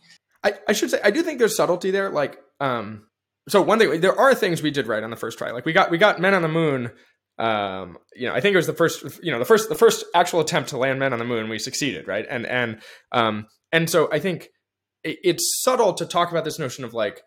[0.43, 2.09] I, I should say I do think there's subtlety there.
[2.09, 3.07] Like, um,
[3.47, 5.51] so one thing there are things we did right on the first try.
[5.51, 6.91] Like we got we got men on the moon.
[7.39, 10.05] Um, you know, I think it was the first, you know, the first the first
[10.13, 11.49] actual attempt to land men on the moon.
[11.49, 12.25] We succeeded, right?
[12.29, 12.81] And and
[13.11, 14.49] um and so I think
[15.03, 17.21] it, it's subtle to talk about this notion of like,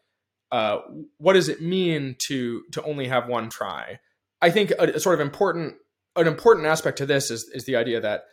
[0.52, 0.78] uh,
[1.18, 3.98] what does it mean to to only have one try?
[4.40, 5.74] I think a, a sort of important
[6.14, 8.24] an important aspect to this is is the idea that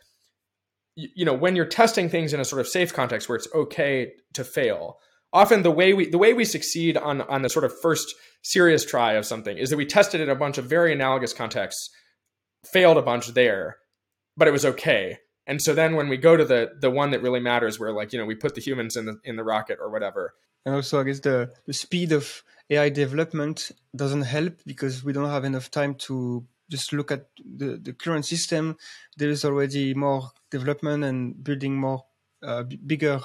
[0.96, 4.12] you know when you're testing things in a sort of safe context where it's okay
[4.32, 4.98] to fail
[5.32, 8.84] often the way we the way we succeed on on the sort of first serious
[8.84, 11.90] try of something is that we tested it in a bunch of very analogous contexts
[12.64, 13.78] failed a bunch there
[14.36, 15.18] but it was okay.
[15.46, 18.12] And so then when we go to the the one that really matters where like
[18.12, 20.34] you know we put the humans in the in the rocket or whatever.
[20.64, 25.28] And also i guess the the speed of ai development doesn't help because we don't
[25.28, 28.76] have enough time to just look at the, the current system,
[29.16, 32.04] there is already more development and building more
[32.42, 33.20] uh, bigger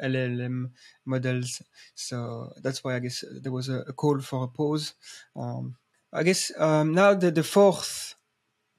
[0.00, 0.70] LLM
[1.04, 1.62] models.
[1.94, 4.94] So that's why I guess there was a, a call for a pause.
[5.34, 5.76] Um,
[6.12, 8.14] I guess um, now the, the fourth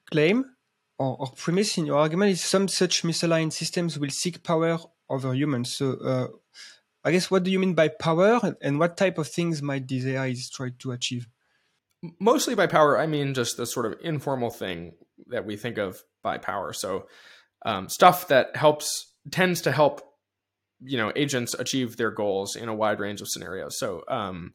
[0.09, 0.45] claim
[0.97, 4.77] or, or, premise in your argument is some such misaligned systems will seek power
[5.09, 5.75] over humans.
[5.75, 6.27] So uh,
[7.03, 10.05] I guess what do you mean by power and what type of things might these
[10.05, 11.27] AIs try to achieve?
[12.19, 14.93] Mostly by power, I mean just the sort of informal thing
[15.27, 16.73] that we think of by power.
[16.73, 17.07] So
[17.65, 20.01] um, stuff that helps tends to help
[20.85, 23.77] you know agents achieve their goals in a wide range of scenarios.
[23.77, 24.53] So um,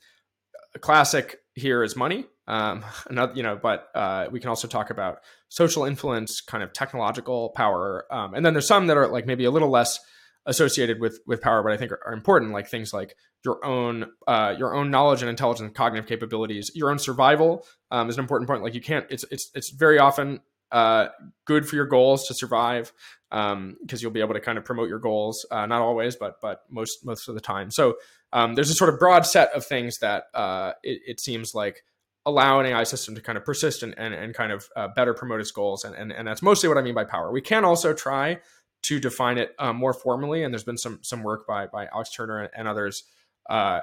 [0.75, 2.27] a classic here is money.
[2.47, 6.73] Um, another, you know, but uh, we can also talk about social influence, kind of
[6.73, 9.99] technological power, um, and then there's some that are like maybe a little less
[10.47, 14.07] associated with with power, but I think are, are important, like things like your own
[14.27, 18.21] uh, your own knowledge and intelligence and cognitive capabilities, your own survival um, is an
[18.21, 18.63] important point.
[18.63, 21.09] Like you can't, it's it's it's very often uh,
[21.45, 22.93] good for your goals to survive
[23.31, 25.47] because um, you'll be able to kind of promote your goals.
[25.51, 27.71] Uh, not always, but but most most of the time.
[27.71, 27.97] So
[28.33, 31.83] um, there's a sort of broad set of things that uh, it, it, seems like
[32.27, 35.15] allow an AI system to kind of persist and and, and kind of uh, better
[35.15, 35.85] promote its goals.
[35.85, 37.31] And, and and that's mostly what I mean by power.
[37.33, 38.41] We can also try
[38.83, 40.43] to define it um, more formally.
[40.43, 43.05] And there's been some some work by by Alex Turner and others,
[43.49, 43.81] uh,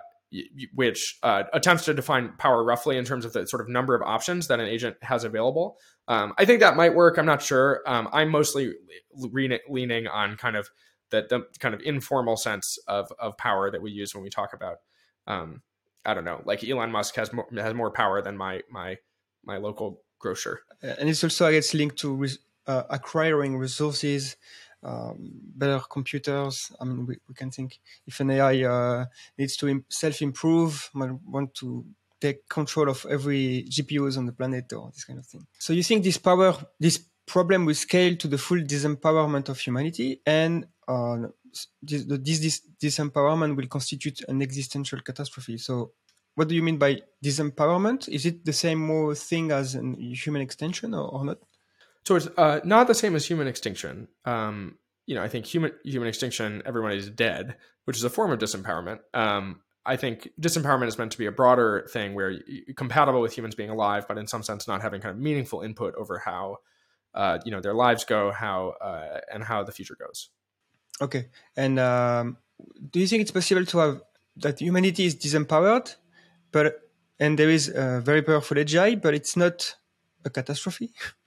[0.74, 4.02] which uh, attempts to define power roughly in terms of the sort of number of
[4.02, 5.78] options that an agent has available.
[6.08, 7.18] Um, I think that might work.
[7.18, 7.82] I'm not sure.
[7.88, 8.74] Um, I'm mostly
[9.14, 10.70] le- leaning on kind of
[11.12, 14.54] the, the kind of informal sense of of power that we use when we talk
[14.54, 14.78] about.
[15.28, 15.62] Um,
[16.06, 18.98] I don't know, like Elon Musk has more, has more power than my my
[19.44, 22.28] my local grocer, and it's also I guess linked to
[22.68, 24.36] uh, acquiring resources
[24.86, 26.72] um, better computers.
[26.80, 29.06] I mean, we, we can think if an AI uh,
[29.38, 31.86] needs to Im- self-improve, might want to
[32.22, 35.46] take control of every GPUs on the planet or this kind of thing.
[35.60, 40.22] So you think this power, this problem will scale to the full disempowerment of humanity,
[40.26, 41.18] and uh,
[41.82, 45.58] this, this, this disempowerment will constitute an existential catastrophe.
[45.58, 45.92] So
[46.36, 48.10] what do you mean by disempowerment?
[48.10, 49.82] Is it the same thing as a
[50.24, 51.38] human extinction or, or not?
[52.06, 54.08] So it's uh, not the same as human extinction.
[54.26, 58.32] Um, you know, I think human human extinction, everyone is dead, which is a form
[58.32, 59.00] of disempowerment.
[59.14, 63.38] Um, I think disempowerment is meant to be a broader thing where you, compatible with
[63.38, 66.58] humans being alive, but in some sense not having kind of meaningful input over how
[67.14, 70.30] uh, you know their lives go, how uh, and how the future goes.
[71.02, 72.38] Okay, and um,
[72.92, 74.02] do you think it's possible to have
[74.38, 75.96] that humanity is disempowered,
[76.52, 76.82] but
[77.20, 79.76] and there is a very powerful AGI, but it's not
[80.24, 80.94] a catastrophe?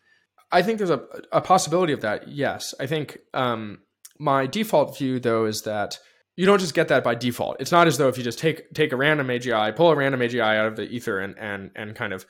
[0.50, 2.28] I think there's a, a possibility of that.
[2.28, 3.80] Yes, I think um,
[4.18, 5.98] my default view though is that
[6.36, 7.56] you don't just get that by default.
[7.60, 10.20] It's not as though if you just take take a random AGI, pull a random
[10.20, 12.24] AGI out of the ether, and and and kind of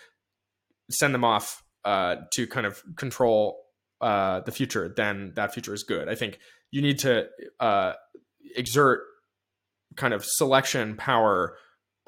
[0.91, 3.59] send them off uh, to kind of control
[4.01, 6.09] uh, the future, then that future is good.
[6.09, 6.39] I think
[6.71, 7.27] you need to
[7.61, 7.93] uh,
[8.57, 9.03] exert
[9.97, 11.57] kind of selection power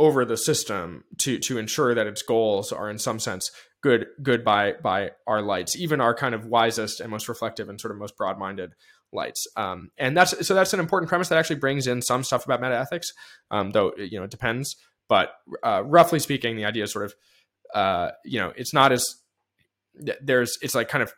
[0.00, 4.42] over the system to to ensure that its goals are in some sense good good
[4.44, 7.98] by by our lights, even our kind of wisest and most reflective and sort of
[7.98, 8.72] most broad minded
[9.12, 9.46] lights.
[9.56, 12.62] Um, and that's so that's an important premise that actually brings in some stuff about
[12.62, 13.12] meta ethics,
[13.50, 14.76] um, though you know it depends.
[15.06, 15.32] But
[15.62, 17.14] uh, roughly speaking, the idea is sort of
[17.74, 19.16] uh, you know it's not as
[19.94, 21.12] there's it's like kind of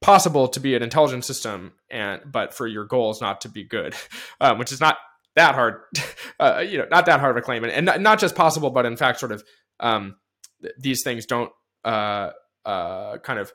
[0.00, 3.94] possible to be an intelligent system and but for your goals not to be good
[4.40, 4.96] um, which is not
[5.36, 5.82] that hard
[6.40, 7.64] uh, you know not that hard of a claim.
[7.64, 9.42] And, and not, not just possible but in fact sort of
[9.80, 10.16] um,
[10.60, 11.50] th- these things don't
[11.84, 12.30] uh,
[12.64, 13.52] uh, kind of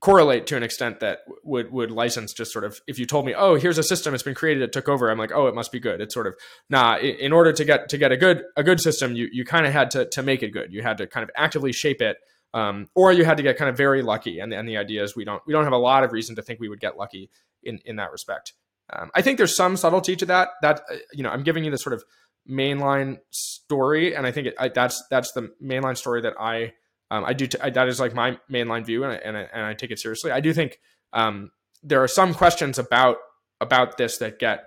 [0.00, 3.34] correlate to an extent that would would license just sort of if you told me
[3.36, 5.72] oh here's a system it's been created it took over i'm like oh it must
[5.72, 6.00] be good.
[6.00, 6.34] It's sort of
[6.70, 9.66] nah in order to get to get a good a good system you you kind
[9.66, 10.72] of had to to make it good.
[10.72, 12.18] You had to kind of actively shape it
[12.54, 14.40] um, or you had to get kind of very lucky.
[14.40, 16.42] And, and the idea is we don't we don't have a lot of reason to
[16.42, 17.30] think we would get lucky
[17.62, 18.54] in in that respect
[18.92, 21.70] um, i think there's some subtlety to that that uh, you know i'm giving you
[21.70, 22.02] the sort of
[22.48, 26.72] mainline story and i think it, I, that's that's the mainline story that i
[27.10, 29.48] um, I do t- I, that is like my mainline view, and I, and I,
[29.52, 30.30] and I take it seriously.
[30.30, 30.78] I do think
[31.12, 31.50] um,
[31.82, 33.16] there are some questions about
[33.60, 34.64] about this that get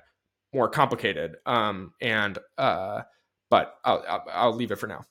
[0.53, 3.01] more complicated, um, and uh,
[3.49, 5.03] but I'll, I'll, I'll leave it for now.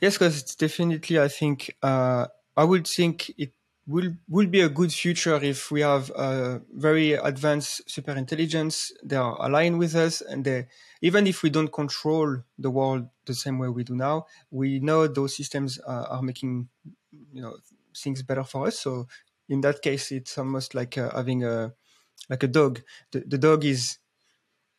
[0.00, 2.26] Yes, because it's definitely I think uh,
[2.56, 3.52] I would think it
[3.86, 8.92] will will be a good future if we have a very advanced super intelligence.
[9.02, 10.68] They are aligned with us, and they
[11.02, 15.06] even if we don't control the world the same way we do now, we know
[15.06, 16.68] those systems are, are making
[17.32, 17.58] you know
[17.96, 18.78] things better for us.
[18.80, 19.08] So
[19.48, 21.74] in that case, it's almost like uh, having a
[22.30, 22.82] like a dog.
[23.12, 23.98] The, the dog is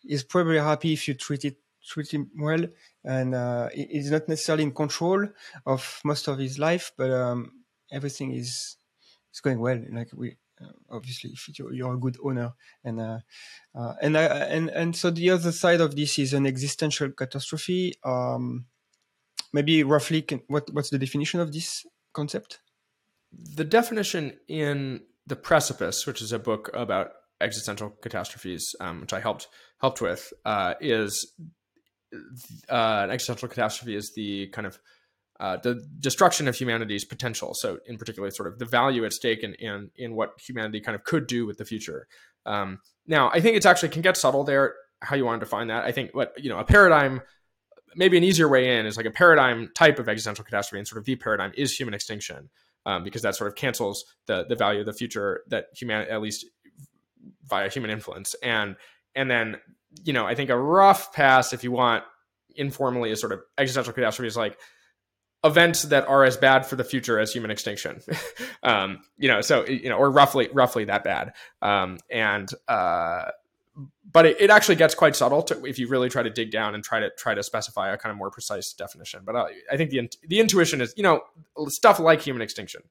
[0.04, 2.66] is probably happy if you treat it treat him well,
[3.06, 5.26] and uh, he's not necessarily in control
[5.66, 8.76] of most of his life, but um, everything is
[9.38, 9.80] is going well.
[9.92, 13.20] Like we uh, obviously if you're, you're, a good owner and uh,
[13.76, 17.94] uh, and I, and and so the other side of this is an existential catastrophe
[18.04, 18.66] um,
[19.54, 22.60] maybe roughly can, what what's the definition of this concept
[23.32, 29.20] the definition in the precipice which is a book about existential catastrophes um, which i
[29.20, 29.48] helped
[29.80, 31.34] helped with uh, is
[32.70, 34.80] uh, an existential catastrophe is the kind of
[35.40, 37.54] uh, the destruction of humanity's potential.
[37.54, 40.96] So, in particular, sort of the value at stake in in, in what humanity kind
[40.96, 42.08] of could do with the future.
[42.46, 45.68] Um, now, I think it's actually can get subtle there how you want to define
[45.68, 45.86] that.
[45.86, 47.22] I think what you know a paradigm,
[47.96, 51.00] maybe an easier way in is like a paradigm type of existential catastrophe, and sort
[51.00, 52.50] of the paradigm is human extinction,
[52.86, 56.22] um, because that sort of cancels the the value of the future that humanity at
[56.22, 56.46] least
[57.46, 58.76] via human influence and
[59.16, 59.58] and then
[60.04, 62.04] you know I think a rough pass if you want
[62.56, 64.58] informally is sort of existential catastrophe is like
[65.44, 68.02] events that are as bad for the future as human extinction.
[68.64, 71.34] Um, you know so you know or roughly roughly that bad.
[71.62, 73.26] Um, and uh,
[74.12, 76.74] but it, it, actually gets quite subtle to, if you really try to dig down
[76.76, 79.22] and try to try to specify a kind of more precise definition.
[79.24, 81.22] But I, I think the the intuition is you know
[81.68, 82.82] stuff like human extinction.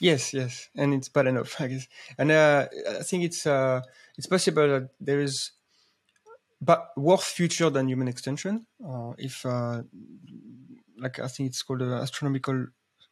[0.00, 0.68] Yes yes.
[0.76, 1.88] And it's bad enough i guess.
[2.18, 3.80] And uh, i think it's uh,
[4.18, 5.52] it's possible that there is
[6.60, 9.82] but worse future than human extinction uh, if uh,
[11.04, 12.66] like I think it's called uh, astronomical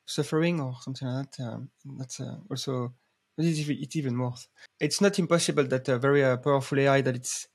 [0.04, 1.44] suffering or something like that.
[1.44, 2.94] Um, that's uh, also
[3.38, 4.48] it's even worse.
[4.80, 7.48] It's not impossible that a very uh, powerful AI that it's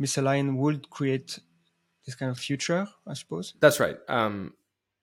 [0.00, 1.38] misaligned would create
[2.06, 2.86] this kind of future.
[3.06, 3.96] I suppose that's right.
[4.08, 4.52] Um,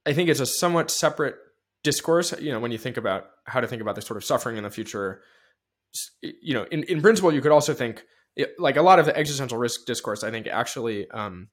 [0.06, 1.36] I think it's a somewhat separate
[1.84, 2.34] discourse.
[2.40, 4.64] You know, when you think about how to think about the sort of suffering in
[4.64, 5.22] the future,
[6.22, 8.04] you know, in, in principle, you could also think
[8.58, 11.50] like a lot of the existential risk discourse, I think actually um,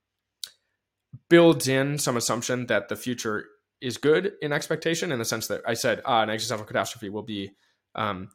[1.28, 3.46] builds in some assumption that the future
[3.80, 7.22] is good in expectation in the sense that I said ah, an existential catastrophe will
[7.22, 7.52] be,
[7.94, 8.28] um,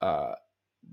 [0.00, 0.32] uh,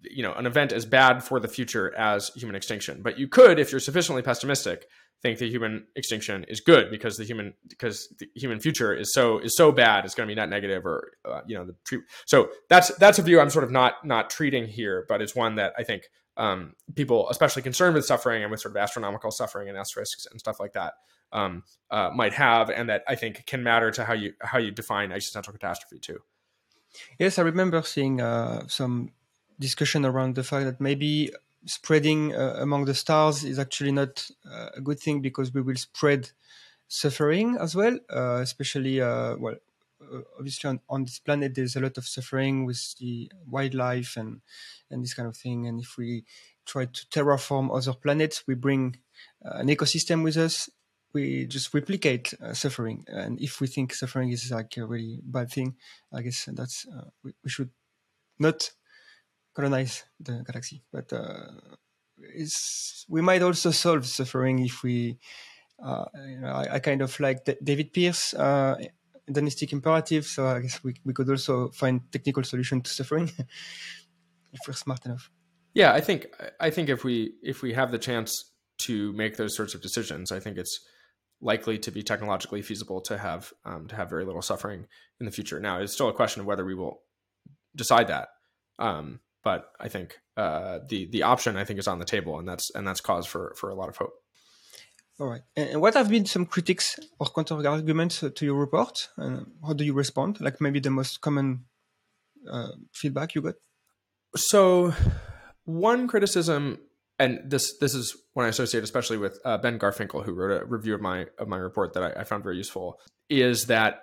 [0.03, 3.01] you know, an event as bad for the future as human extinction.
[3.01, 4.85] But you could, if you're sufficiently pessimistic,
[5.21, 9.39] think the human extinction is good because the human because the human future is so
[9.39, 12.49] is so bad it's going to be net negative or uh, you know the so
[12.69, 15.73] that's that's a view I'm sort of not not treating here, but it's one that
[15.77, 16.03] I think
[16.37, 20.39] um, people, especially concerned with suffering and with sort of astronomical suffering and s-risks and
[20.39, 20.93] stuff like that,
[21.31, 24.71] um, uh, might have, and that I think can matter to how you how you
[24.71, 26.19] define existential catastrophe too.
[27.19, 29.11] Yes, I remember seeing uh, some
[29.59, 31.31] discussion around the fact that maybe
[31.65, 35.75] spreading uh, among the stars is actually not uh, a good thing because we will
[35.75, 36.31] spread
[36.87, 39.55] suffering as well, uh, especially uh, well.
[40.37, 44.41] Obviously, on, on this planet, there's a lot of suffering with the wildlife and
[44.89, 45.67] and this kind of thing.
[45.67, 46.23] And if we
[46.65, 48.97] try to terraform other planets, we bring
[49.41, 50.69] an ecosystem with us
[51.13, 53.05] we just replicate uh, suffering.
[53.07, 55.75] And if we think suffering is like a really bad thing,
[56.13, 57.69] I guess that's uh, we, we, should
[58.39, 58.71] not
[59.55, 60.83] colonize the galaxy.
[60.91, 61.51] But uh,
[63.07, 65.17] we might also solve suffering if we.
[65.83, 68.77] Uh, you know, I, I, kind of like D- David Pearce, uh,
[69.27, 70.25] hedonistic imperative.
[70.25, 73.31] So I guess we we could also find technical solution to suffering
[74.53, 75.29] if we're smart enough.
[75.75, 76.27] Yeah, I think
[76.59, 80.31] I think if we if we have the chance to make those sorts of decisions,
[80.31, 80.79] I think it's
[81.41, 84.87] likely to be technologically feasible to have um, to have very little suffering
[85.19, 85.59] in the future.
[85.59, 87.01] Now, it's still a question of whether we will
[87.75, 88.29] decide that.
[88.79, 92.47] Um, but I think uh, the the option I think is on the table, and
[92.47, 94.13] that's and that's cause for for a lot of hope.
[95.19, 95.41] All right.
[95.55, 99.09] And what have been some critics or counter arguments to your report?
[99.17, 100.39] And how do you respond?
[100.39, 101.65] Like maybe the most common
[102.51, 103.55] uh, feedback you got.
[104.35, 104.93] So,
[105.65, 106.79] one criticism
[107.19, 110.65] and this this is when I associate especially with uh, Ben Garfinkel, who wrote a
[110.65, 112.99] review of my of my report that I, I found very useful,
[113.29, 114.01] is that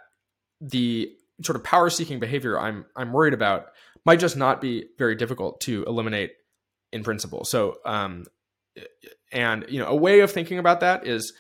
[0.61, 1.13] the
[1.43, 3.67] sort of power seeking behavior I'm I'm worried about
[4.05, 6.33] might just not be very difficult to eliminate
[6.93, 7.45] in principle.
[7.45, 8.25] So, um,
[9.33, 11.33] and you know, a way of thinking about that is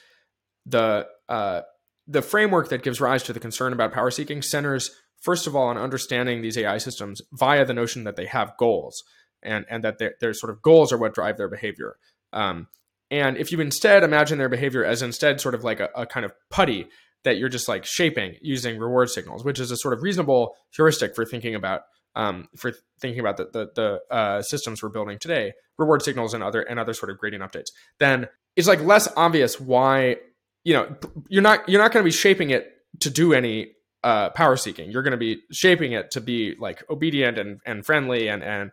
[0.66, 1.62] the uh,
[2.06, 5.68] the framework that gives rise to the concern about power seeking centers first of all
[5.68, 9.02] on understanding these AI systems via the notion that they have goals
[9.44, 11.96] and and that their, their sort of goals are what drive their behavior.
[12.32, 12.68] Um,
[13.10, 16.24] and if you instead imagine their behavior as instead sort of like a, a, kind
[16.24, 16.88] of putty
[17.22, 21.14] that you're just like shaping using reward signals, which is a sort of reasonable heuristic
[21.14, 21.82] for thinking about
[22.16, 26.42] um, for thinking about the the, the uh, systems we're building today, reward signals and
[26.42, 30.16] other and other sort of gradient updates, then it's like less obvious why
[30.64, 30.96] you know
[31.28, 32.70] you're not you're not going to be shaping it
[33.00, 33.72] to do any
[34.04, 34.90] uh, power seeking.
[34.90, 38.70] You're going to be shaping it to be like obedient and, and friendly and and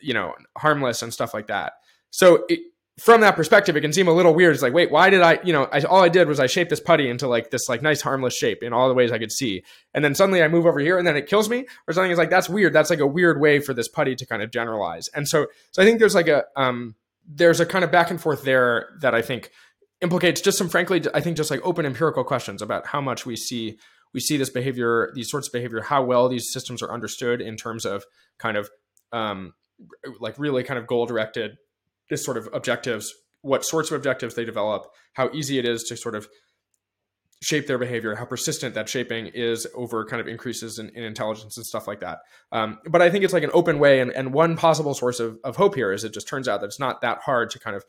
[0.00, 1.72] you know, harmless and stuff like that.
[2.10, 2.60] So it,
[2.98, 4.54] from that perspective, it can seem a little weird.
[4.54, 6.70] It's like, wait, why did I, you know, I, all I did was I shaped
[6.70, 9.30] this putty into like this like nice harmless shape in all the ways I could
[9.30, 9.62] see.
[9.94, 12.10] And then suddenly I move over here and then it kills me or something.
[12.10, 12.72] It's like, that's weird.
[12.72, 15.08] That's like a weird way for this putty to kind of generalize.
[15.14, 18.20] And so, so I think there's like a, um, there's a kind of back and
[18.20, 19.50] forth there that I think
[20.00, 23.36] implicates just some, frankly, I think just like open empirical questions about how much we
[23.36, 23.78] see,
[24.12, 27.56] we see this behavior, these sorts of behavior, how well these systems are understood in
[27.56, 28.04] terms of
[28.38, 28.70] kind of,
[29.12, 29.54] um,
[30.20, 31.56] like really kind of goal directed
[32.10, 33.12] this sort of objectives
[33.42, 36.28] what sorts of objectives they develop how easy it is to sort of
[37.40, 41.56] shape their behavior how persistent that shaping is over kind of increases in, in intelligence
[41.56, 42.18] and stuff like that.
[42.50, 45.38] Um, but i think it's like an open way and, and one possible source of,
[45.44, 47.76] of hope here is it just turns out that it's not that hard to kind
[47.76, 47.84] of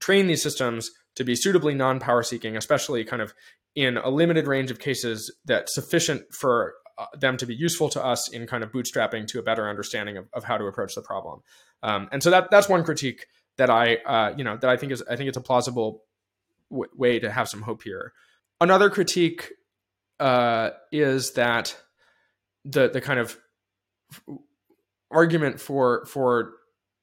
[0.00, 3.32] train these systems to be suitably non-power seeking especially kind of
[3.74, 6.74] in a limited range of cases that sufficient for
[7.18, 10.28] them to be useful to us in kind of bootstrapping to a better understanding of,
[10.32, 11.40] of how to approach the problem.
[11.82, 13.26] Um, and so that that's one critique
[13.56, 16.04] that I uh, you know that I think is I think it's a plausible
[16.70, 18.12] w- way to have some hope here.
[18.60, 19.50] Another critique
[20.20, 21.76] uh, is that
[22.64, 23.36] the the kind of
[25.10, 26.54] argument for for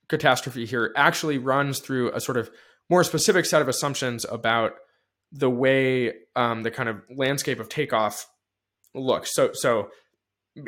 [0.08, 2.50] catastrophe here actually runs through a sort of
[2.90, 4.74] more specific set of assumptions about
[5.32, 8.28] the way um, the kind of landscape of takeoff
[8.94, 9.26] look.
[9.28, 9.90] So so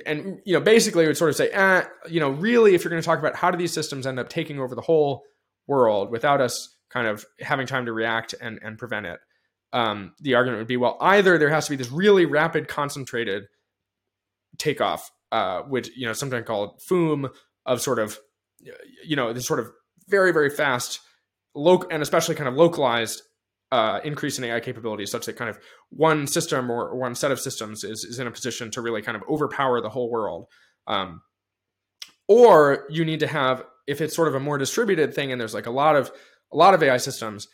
[0.05, 3.01] and you know basically would sort of say, eh, you know, really if you're going
[3.01, 5.23] to talk about how do these systems end up taking over the whole
[5.67, 9.19] world without us kind of having time to react and and prevent it.
[9.73, 13.43] Um, the argument would be, well, either there has to be this really rapid, concentrated
[14.57, 17.29] takeoff, uh, which you know sometimes called FOOM,
[17.65, 18.19] of sort of,
[19.05, 19.71] you know, this sort of
[20.09, 20.99] very very fast,
[21.55, 23.21] local and especially kind of localized
[23.71, 25.57] uh, increase in AI capabilities such that kind of
[25.89, 29.15] one system or one set of systems is, is in a position to really kind
[29.15, 30.47] of overpower the whole world.
[30.87, 31.21] Um,
[32.27, 35.53] or you need to have if it's sort of a more distributed thing and there's
[35.53, 36.11] like a lot of
[36.51, 37.47] a lot of AI systems,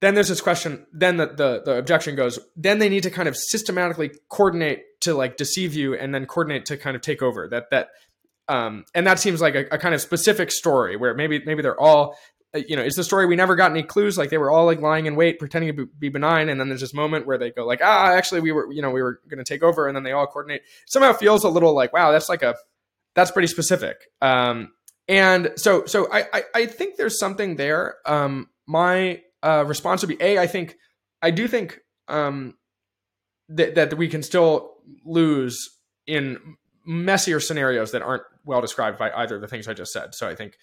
[0.00, 0.86] then there's this question.
[0.92, 2.38] Then the, the the objection goes.
[2.56, 6.66] Then they need to kind of systematically coordinate to like deceive you, and then coordinate
[6.66, 7.48] to kind of take over.
[7.48, 7.88] That that
[8.48, 11.80] um, and that seems like a, a kind of specific story where maybe maybe they're
[11.80, 12.16] all
[12.54, 14.16] you know, it's the story we never got any clues.
[14.16, 16.80] Like they were all like lying in wait, pretending to be benign, and then there's
[16.80, 19.38] this moment where they go like, ah, actually we were, you know, we were going
[19.38, 20.62] to take over, and then they all coordinate.
[20.86, 22.54] Somehow feels a little like, wow, that's like a,
[23.14, 23.96] that's pretty specific.
[24.22, 24.72] Um,
[25.08, 27.96] and so, so I, I, I think there's something there.
[28.06, 30.76] Um, my uh, response would be a, I think,
[31.20, 32.54] I do think um,
[33.48, 34.74] that that we can still
[35.04, 39.92] lose in messier scenarios that aren't well described by either of the things I just
[39.92, 40.14] said.
[40.14, 40.54] So I think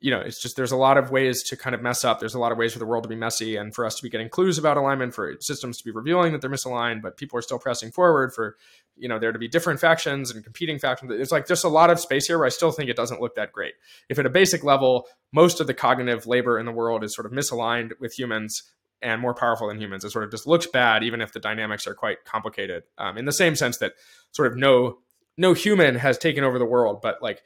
[0.00, 2.20] you know, it's just there's a lot of ways to kind of mess up.
[2.20, 4.02] There's a lot of ways for the world to be messy and for us to
[4.02, 7.38] be getting clues about alignment, for systems to be revealing that they're misaligned, but people
[7.38, 8.56] are still pressing forward for,
[8.96, 11.10] you know, there to be different factions and competing factions.
[11.12, 13.34] It's like just a lot of space here where I still think it doesn't look
[13.34, 13.74] that great.
[14.08, 17.26] If at a basic level, most of the cognitive labor in the world is sort
[17.26, 18.62] of misaligned with humans
[19.02, 21.86] and more powerful than humans, it sort of just looks bad, even if the dynamics
[21.86, 22.84] are quite complicated.
[22.98, 23.92] Um, in the same sense that
[24.32, 24.98] sort of no
[25.36, 27.42] no human has taken over the world, but like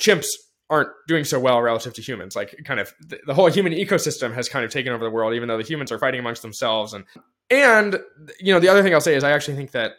[0.00, 0.26] chimps
[0.70, 2.34] aren't doing so well relative to humans.
[2.34, 5.34] Like kind of the, the, whole human ecosystem has kind of taken over the world,
[5.34, 6.94] even though the humans are fighting amongst themselves.
[6.94, 7.04] And
[7.50, 7.98] and
[8.40, 9.92] you know the other thing I'll say is I actually think that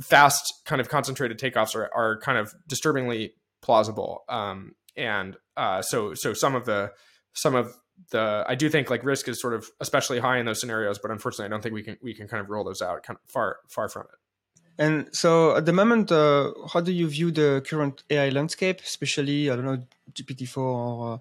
[0.00, 4.24] fast kind of concentrated takeoffs are, are kind of disturbingly plausible.
[4.28, 6.92] Um, and uh, so so some of the
[7.34, 7.74] some of
[8.10, 11.10] the I do think like risk is sort of especially high in those scenarios, but
[11.10, 13.30] unfortunately I don't think we can we can kind of roll those out kind of
[13.30, 14.18] far far from it.
[14.78, 19.50] And so at the moment, uh, how do you view the current AI landscape, especially,
[19.50, 21.18] I don't know, GPT-4 or uh,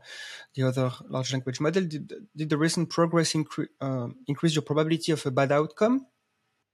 [0.56, 1.84] the other large language model?
[1.84, 6.08] Did, did the recent progress incre- uh, increase your probability of a bad outcome?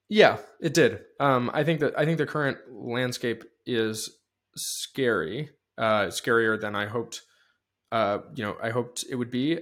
[0.09, 0.99] Yeah, it did.
[1.19, 4.11] Um, I think that I think the current landscape is
[4.55, 7.23] scary, uh, scarier than I hoped.
[7.91, 9.59] Uh, you know, I hoped it would be.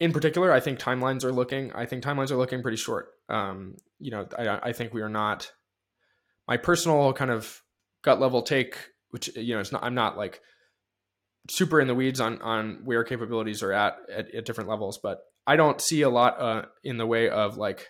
[0.00, 1.72] In particular, I think timelines are looking.
[1.72, 3.08] I think timelines are looking pretty short.
[3.28, 5.50] Um, you know, I, I think we are not
[6.48, 7.62] my personal kind of
[8.02, 8.76] gut level take,
[9.10, 10.40] which you know, it's not I'm not like
[11.50, 15.20] super in the weeds on on where capabilities are at at, at different levels, but
[15.46, 17.88] I don't see a lot uh, in the way of like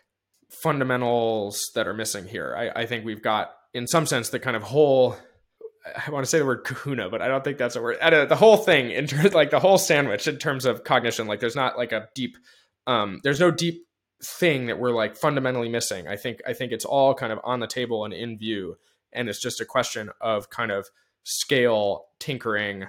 [0.51, 2.55] fundamentals that are missing here.
[2.57, 5.17] I, I think we've got, in some sense, the kind of whole.
[6.07, 7.97] I want to say the word kahuna, but I don't think that's a word.
[8.01, 11.57] The whole thing, in terms, like the whole sandwich, in terms of cognition, like there's
[11.57, 12.37] not like a deep,
[12.87, 13.88] um, there's no deep
[14.23, 16.09] thing that we're like fundamentally missing.
[16.09, 18.77] I think I think it's all kind of on the table and in view,
[19.13, 20.89] and it's just a question of kind of
[21.25, 22.87] scale tinkering,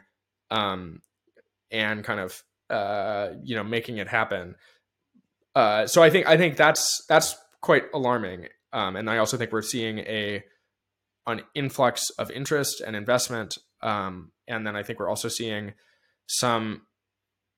[0.49, 1.01] um,
[1.71, 4.55] and kind of uh, you know making it happen.
[5.55, 9.51] Uh, so I think I think that's that's quite alarming, um, and I also think
[9.51, 10.43] we're seeing a
[11.27, 15.73] an influx of interest and investment, um, and then I think we're also seeing
[16.27, 16.83] some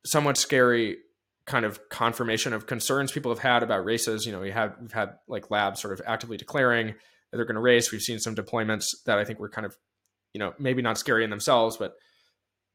[0.05, 0.97] somewhat scary
[1.45, 4.25] kind of confirmation of concerns people have had about races.
[4.25, 7.55] You know, we have we've had like labs sort of actively declaring that they're going
[7.55, 7.91] to race.
[7.91, 9.75] We've seen some deployments that I think were kind of,
[10.33, 11.93] you know, maybe not scary in themselves, but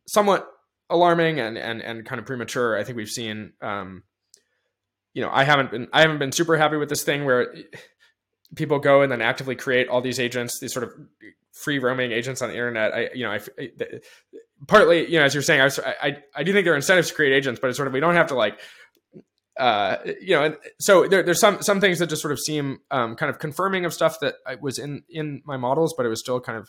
[0.08, 0.48] somewhat
[0.90, 2.78] alarming and and and kind of premature.
[2.78, 4.02] I think we've seen, um,
[5.14, 7.54] you know, I haven't been I haven't been super happy with this thing where
[8.54, 10.92] people go and then actively create all these agents, these sort of
[11.52, 12.94] free roaming agents on the internet.
[12.94, 13.70] I, you know, I, I
[14.66, 15.68] partly, you know, as you're saying, I,
[16.00, 18.00] I, I do think there are incentives to create agents, but it's sort of we
[18.00, 18.58] don't have to like,
[19.58, 23.16] uh, you know, so there, there's some some things that just sort of seem um,
[23.16, 26.40] kind of confirming of stuff that was in in my models, but it was still
[26.40, 26.68] kind of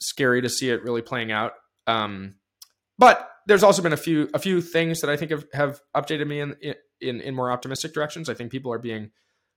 [0.00, 1.52] scary to see it really playing out.
[1.86, 2.36] Um,
[2.98, 6.26] but there's also been a few a few things that I think have, have updated
[6.26, 6.56] me in,
[7.00, 8.28] in in more optimistic directions.
[8.28, 9.10] I think people are being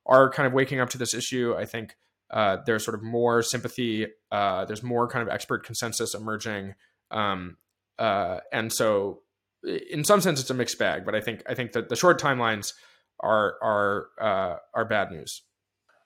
[0.06, 1.56] are kind of waking up to this issue.
[1.58, 1.96] I think
[2.32, 4.08] uh, there's sort of more sympathy.
[4.32, 6.76] Uh, there's more kind of expert consensus emerging.
[7.12, 7.58] Um,
[8.00, 9.22] uh, and so,
[9.64, 11.06] in some sense, it's a mixed bag.
[11.06, 12.74] But I think I think that the short timelines
[13.20, 15.44] are are uh, are bad news.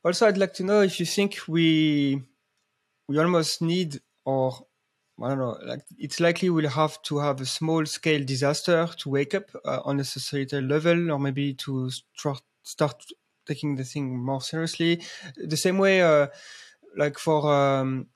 [0.03, 2.21] Also, I'd like to know if you think we
[3.07, 4.65] we almost need or
[5.23, 9.09] I don't know, like it's likely we'll have to have a small scale disaster to
[9.09, 13.05] wake up uh, on a societal level, or maybe to start start
[13.45, 15.01] taking the thing more seriously.
[15.37, 16.27] The same way, uh,
[16.97, 18.07] like for um,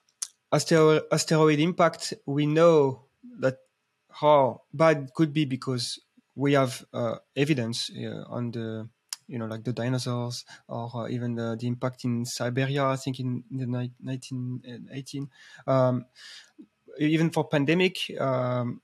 [0.52, 3.06] asteroid, asteroid impact, we know
[3.40, 3.58] that
[4.12, 6.00] how bad could be because
[6.36, 8.88] we have uh, evidence uh, on the
[9.28, 13.20] you know like the dinosaurs or uh, even the, the, impact in Siberia I think
[13.20, 15.30] in, in the ni- 1918
[15.68, 16.06] um,
[16.98, 18.82] even for pandemic um,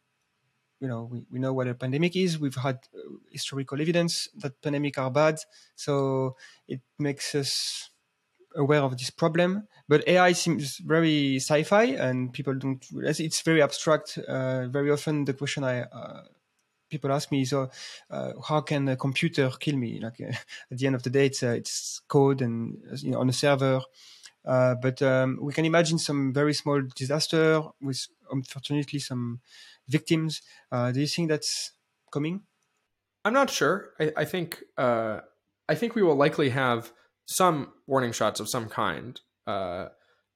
[0.80, 2.40] you know we, we know what a pandemic is.
[2.40, 5.40] We've had uh, historical evidence that pandemic are bad.
[5.76, 6.36] So
[6.68, 7.90] it makes us
[8.56, 9.68] aware of this problem.
[9.88, 12.84] But AI seems very sci-fi, and people don't.
[12.92, 14.18] It's very abstract.
[14.18, 16.24] Uh, very often, the question I uh,
[16.90, 17.68] people ask me is, uh,
[18.48, 20.20] "How can a computer kill me?" Like
[20.72, 23.82] at the end of the day, it's it's code and you know, on a server.
[24.44, 29.42] but um, we can imagine some very small disaster with, unfortunately, some
[29.88, 30.42] victims.
[30.72, 31.74] do you think that's
[32.12, 32.42] coming?
[33.26, 33.90] I'm not sure.
[34.00, 35.22] I, I think uh,
[35.68, 36.94] I think we will likely have
[37.26, 39.20] some warning shots of some kind.
[39.48, 39.88] Uh,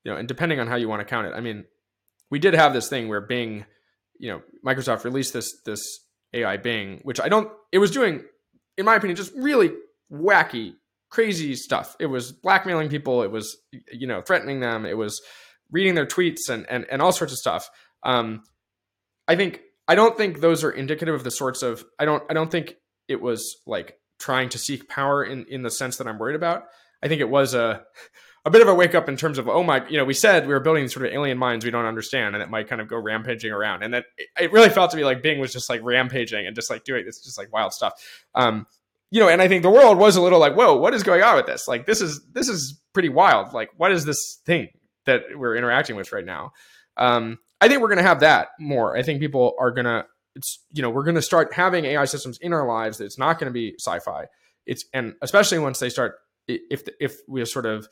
[0.03, 1.65] you know, and depending on how you want to count it, I mean,
[2.31, 3.65] we did have this thing where Bing,
[4.19, 5.81] you know, Microsoft released this this
[6.33, 7.51] AI Bing, which I don't.
[7.71, 8.23] It was doing,
[8.77, 9.71] in my opinion, just really
[10.11, 10.73] wacky,
[11.09, 11.95] crazy stuff.
[11.99, 13.23] It was blackmailing people.
[13.23, 13.57] It was,
[13.91, 14.85] you know, threatening them.
[14.85, 15.21] It was
[15.71, 17.69] reading their tweets and and and all sorts of stuff.
[18.03, 18.43] Um,
[19.27, 22.33] I think I don't think those are indicative of the sorts of I don't I
[22.33, 22.75] don't think
[23.07, 26.65] it was like trying to seek power in in the sense that I'm worried about.
[27.01, 27.83] I think it was a
[28.45, 30.47] a bit of a wake up in terms of oh my you know we said
[30.47, 32.87] we were building sort of alien minds we don't understand and it might kind of
[32.87, 34.05] go rampaging around and that
[34.39, 37.05] it really felt to me like Bing was just like rampaging and just like doing
[37.05, 37.93] this just like wild stuff.
[38.35, 38.65] Um,
[39.11, 41.23] you know, and I think the world was a little like, whoa, what is going
[41.23, 41.67] on with this?
[41.67, 43.53] Like, this is this is pretty wild.
[43.53, 44.69] Like, what is this thing
[45.05, 46.51] that we're interacting with right now?
[46.97, 48.95] Um, I think we're going to have that more.
[48.95, 50.05] I think people are going to
[50.35, 52.99] it's you know we're going to start having AI systems in our lives.
[53.01, 54.25] It's not going to be sci-fi.
[54.65, 56.15] It's and especially once they start
[56.47, 57.87] if if we're sort of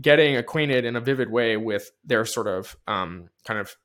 [0.00, 3.76] getting acquainted in a vivid way with their sort of um, kind of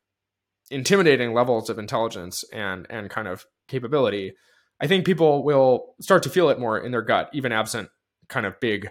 [0.72, 4.34] intimidating levels of intelligence and and kind of capability,
[4.80, 7.90] I think people will start to feel it more in their gut, even absent
[8.28, 8.90] kind of big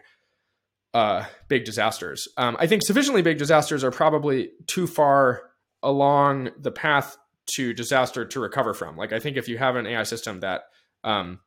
[0.92, 2.28] uh, big disasters.
[2.36, 5.42] Um, I think sufficiently big disasters are probably too far
[5.82, 7.16] along the path
[7.46, 8.96] to disaster to recover from.
[8.96, 10.62] Like I think if you have an AI system that
[11.02, 11.40] um,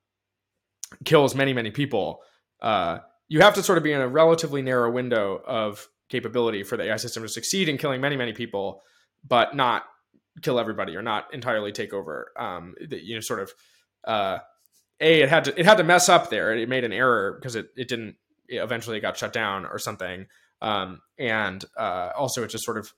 [1.05, 2.21] kills many many people,
[2.61, 6.77] uh, you have to sort of be in a relatively narrow window of capability for
[6.77, 8.81] the AI system to succeed in killing many many people,
[9.27, 9.83] but not
[10.41, 12.31] kill everybody or not entirely take over.
[12.37, 13.53] Um, you know, sort of.
[14.03, 14.39] Uh,
[14.99, 16.55] a it had to it had to mess up there.
[16.55, 18.15] It made an error because it it didn't.
[18.47, 20.27] It eventually, it got shut down or something.
[20.61, 22.91] Um, and uh, also, it just sort of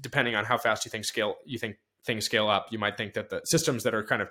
[0.00, 3.14] depending on how fast you think scale you think things scale up, you might think
[3.14, 4.30] that the systems that are kind of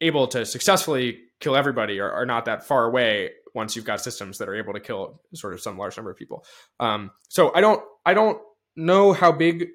[0.00, 4.38] able to successfully kill everybody are, are not that far away once you've got systems
[4.38, 6.44] that are able to kill sort of some large number of people.
[6.80, 8.40] Um, so I don't I don't
[8.76, 9.68] know how big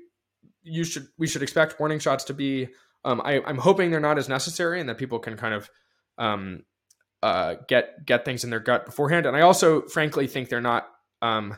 [0.63, 2.69] you should we should expect warning shots to be.
[3.05, 5.69] Um, I, am hoping they're not as necessary and that people can kind of
[6.17, 6.63] um,
[7.23, 9.25] uh, get get things in their gut beforehand.
[9.25, 10.87] And I also, frankly, think they're not
[11.21, 11.55] um,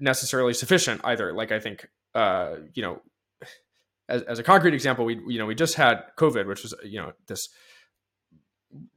[0.00, 1.32] necessarily sufficient either.
[1.32, 3.02] Like I think uh, you know
[4.08, 7.00] as, as a concrete example, we you know we just had COVID, which was you
[7.00, 7.48] know this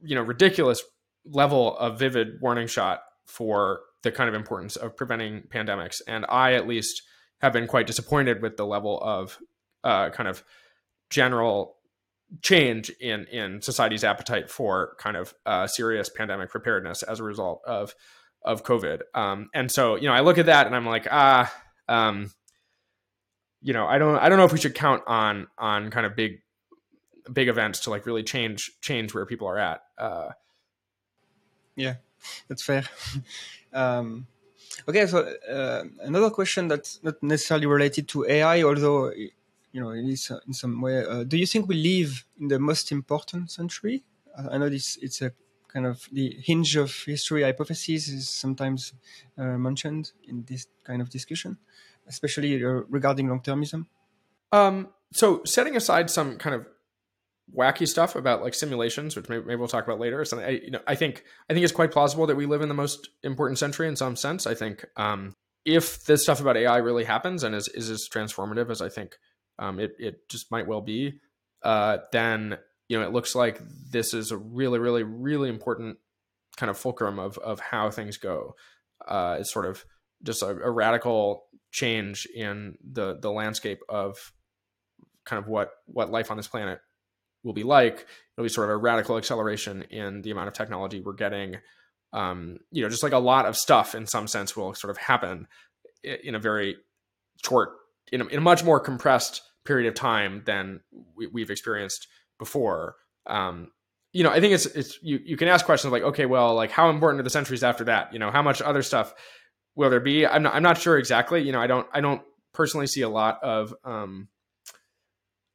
[0.02, 0.82] you know ridiculous
[1.24, 6.54] level of vivid warning shot for the kind of importance of preventing pandemics, and I
[6.54, 7.02] at least
[7.40, 9.38] have been quite disappointed with the level of
[9.84, 10.44] uh, kind of
[11.08, 11.76] general
[12.42, 17.62] change in in society's appetite for kind of uh, serious pandemic preparedness as a result
[17.66, 17.94] of
[18.42, 19.00] of COVID.
[19.14, 21.52] Um, and so you know I look at that and I'm like ah.
[21.88, 22.30] Um,
[23.62, 26.16] you know, I don't I don't know if we should count on on kind of
[26.16, 26.42] big
[27.32, 29.82] big events to like really change change where people are at.
[29.98, 30.30] Uh,
[31.76, 31.94] yeah,
[32.48, 32.84] that's fair.
[33.72, 34.26] um,
[34.88, 39.12] okay, so uh, another question that's not necessarily related to AI, although
[39.72, 41.04] you know, it is in some way.
[41.04, 44.04] Uh, do you think we live in the most important century?
[44.36, 45.32] I know this it's a
[45.68, 48.92] kind of the hinge of history hypothesis is sometimes
[49.38, 51.58] uh, mentioned in this kind of discussion
[52.10, 53.86] especially uh, regarding long termism?
[54.52, 56.66] Um, so setting aside some kind of
[57.56, 60.24] wacky stuff about like simulations, which maybe, maybe we'll talk about later.
[60.24, 62.68] So I, you know, I think I think it's quite plausible that we live in
[62.68, 64.46] the most important century in some sense.
[64.46, 65.34] I think um,
[65.64, 69.16] if this stuff about AI really happens and is is as transformative as I think
[69.58, 71.20] um, it it just might well be,
[71.62, 72.58] uh, then
[72.88, 75.98] you know it looks like this is a really really really important
[76.56, 78.54] kind of fulcrum of of how things go.
[79.06, 79.84] Uh, it's sort of
[80.22, 84.32] just a, a radical change in the the landscape of
[85.24, 86.80] kind of what what life on this planet
[87.44, 88.06] will be like.
[88.36, 91.56] It'll be sort of a radical acceleration in the amount of technology we're getting.
[92.12, 94.96] Um, you know, just like a lot of stuff in some sense will sort of
[94.98, 95.46] happen
[96.02, 96.76] in a very
[97.44, 97.70] short,
[98.10, 100.80] in a, in a much more compressed period of time than
[101.14, 102.08] we, have experienced
[102.38, 102.96] before.
[103.26, 103.70] Um,
[104.12, 106.72] you know, I think it's it's you you can ask questions like, okay, well, like
[106.72, 108.12] how important are the centuries after that?
[108.12, 109.14] You know, how much other stuff
[109.80, 110.26] will there be?
[110.26, 111.40] I'm not, I'm not sure exactly.
[111.42, 112.20] You know, I don't I don't
[112.52, 114.28] personally see a lot of um,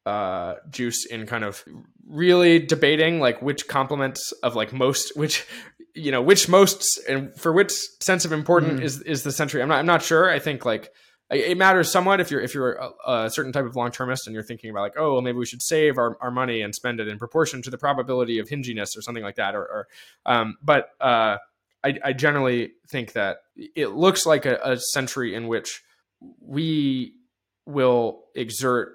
[0.05, 1.63] uh, juice in kind of
[2.07, 5.45] really debating like which complements of like most which
[5.95, 7.71] you know which most and for which
[8.01, 8.83] sense of important Mm.
[8.83, 9.61] is is the century.
[9.61, 10.29] I'm not I'm not sure.
[10.29, 10.91] I think like
[11.31, 14.33] it matters somewhat if you're if you're a, a certain type of long termist and
[14.33, 16.99] you're thinking about like oh well maybe we should save our, our money and spend
[16.99, 19.87] it in proportion to the probability of hinginess or something like that or, or
[20.27, 21.37] um, but uh,
[21.85, 25.81] I, I generally think that it looks like a, a century in which
[26.41, 27.13] we
[27.65, 28.93] will exert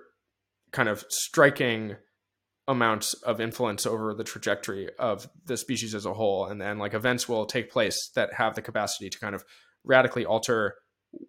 [0.73, 1.97] kind of striking
[2.67, 6.47] amounts of influence over the trajectory of the species as a whole.
[6.47, 9.45] And then like events will take place that have the capacity to kind of
[9.85, 10.75] radically alter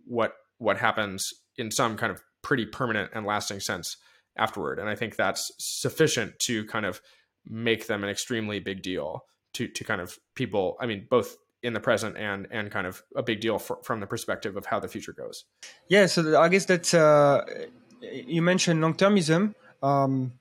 [0.05, 3.97] what what happens in some kind of pretty permanent and lasting sense
[4.37, 4.79] afterward.
[4.79, 7.01] And i think that's sufficient to kind of
[7.45, 11.73] make them an extremely big deal to to kind of people i mean both in
[11.73, 14.79] the present and and kind of a big deal fr- from the perspective of how
[14.79, 15.45] the future goes
[15.87, 17.43] Yeah, so I guess that uh,
[18.01, 19.53] you mentioned long-termism.
[19.83, 20.33] Um,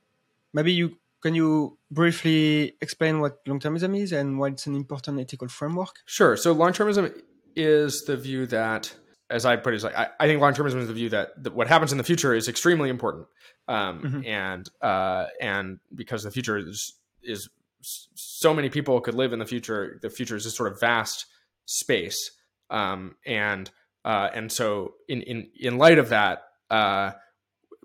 [0.55, 5.49] maybe you can you briefly explain what long-termism is and why it's an important ethical
[5.49, 5.95] framework?
[6.07, 6.37] Sure.
[6.37, 7.12] So long termism
[7.55, 8.95] is the view that,
[9.29, 11.43] as I put it, is like I, I think long termism is the view that,
[11.45, 13.27] that what happens in the future is extremely important,
[13.68, 14.27] um, Mhm.
[14.27, 17.51] and uh, and because the future is is
[17.83, 19.99] so many people could live in the future.
[20.03, 21.26] The future is this sort of vast
[21.66, 22.31] space,
[22.70, 23.70] um, and
[24.05, 26.43] uh, and so in in in light of that.
[26.70, 27.12] Uh,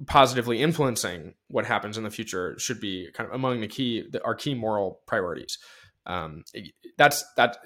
[0.08, 4.22] positively influencing what happens in the future should be kind of among the key the,
[4.26, 5.58] our key moral priorities
[6.06, 6.44] um,
[6.98, 7.58] that's that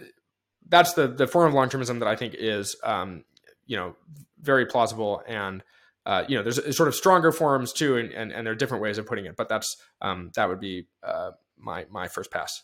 [0.67, 3.23] that's the the form of long termism that I think is um,
[3.65, 3.95] you know
[4.39, 5.63] very plausible and
[6.05, 8.83] uh, you know there's sort of stronger forms too and, and and there are different
[8.83, 12.63] ways of putting it but that's um, that would be uh, my my first pass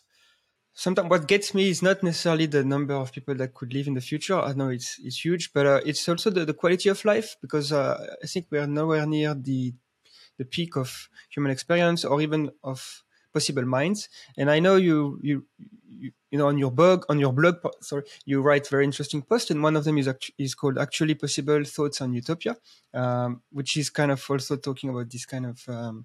[0.78, 3.94] Sometimes what gets me is not necessarily the number of people that could live in
[3.94, 4.38] the future.
[4.38, 7.72] I know it's it's huge, but uh, it's also the, the quality of life because
[7.72, 9.72] uh, I think we are nowhere near the
[10.36, 14.10] the peak of human experience or even of possible minds.
[14.36, 15.46] And I know you you
[15.88, 19.50] you, you know on your blog on your blog sorry you write very interesting posts
[19.50, 22.54] and one of them is actu- is called actually possible thoughts on utopia,
[22.92, 26.04] um, which is kind of also talking about this kind of um,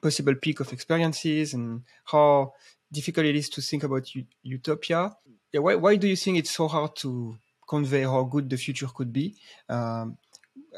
[0.00, 2.52] possible peak of experiences and how
[2.92, 4.08] difficult it is to think about
[4.42, 5.16] utopia.
[5.52, 7.36] Yeah, why, why do you think it's so hard to
[7.68, 9.36] convey how good the future could be?
[9.68, 10.18] Um,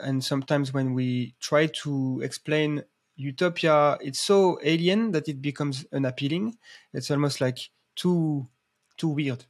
[0.03, 2.85] and sometimes when we try to explain
[3.17, 6.57] utopia, it's so alien that it becomes unappealing.
[6.93, 7.59] It's almost like
[7.97, 8.49] too
[8.97, 9.45] too weird.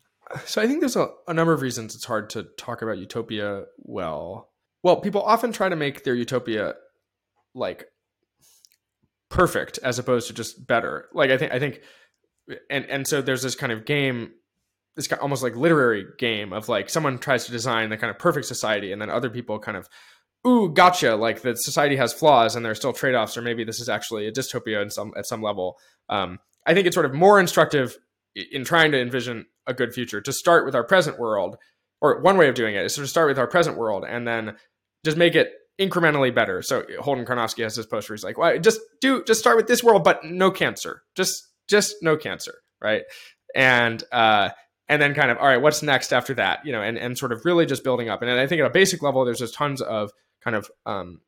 [0.44, 3.64] so I think there's a, a number of reasons it's hard to talk about utopia
[3.78, 4.50] well.
[4.82, 6.74] Well, people often try to make their utopia
[7.54, 7.86] like
[9.32, 11.08] perfect as opposed to just better.
[11.12, 11.80] Like I think I think
[12.70, 14.32] and and so there's this kind of game
[14.94, 18.10] this kind of almost like literary game of like someone tries to design the kind
[18.10, 19.88] of perfect society and then other people kind of
[20.46, 23.80] ooh gotcha like the society has flaws and there are still trade-offs or maybe this
[23.80, 25.78] is actually a dystopia in some at some level
[26.10, 27.96] um, i think it's sort of more instructive
[28.34, 31.56] in trying to envision a good future to start with our present world
[32.02, 34.56] or one way of doing it is to start with our present world and then
[35.04, 36.62] just make it incrementally better.
[36.62, 39.66] So holden karnofsky has this post where he's like well just do just start with
[39.66, 41.02] this world but no cancer.
[41.14, 43.02] Just just no cancer right?
[43.54, 44.50] And uh
[44.88, 46.64] and then kind of all right what's next after that?
[46.64, 48.22] You know and and sort of really just building up.
[48.22, 50.10] And i think at a basic level there's just tons of
[50.42, 51.20] kind of um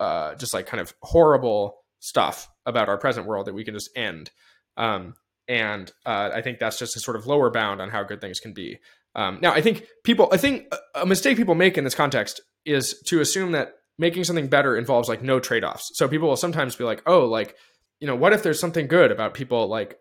[0.00, 3.90] uh just like kind of horrible stuff about our present world that we can just
[3.96, 4.30] end.
[4.76, 5.14] Um
[5.48, 8.38] and uh, I think that's just a sort of lower bound on how good things
[8.38, 8.78] can be.
[9.14, 13.00] Um, now, I think people, I think a mistake people make in this context is
[13.06, 15.90] to assume that making something better involves like no trade offs.
[15.94, 17.56] So people will sometimes be like, oh, like,
[18.00, 19.98] you know, what if there's something good about people like,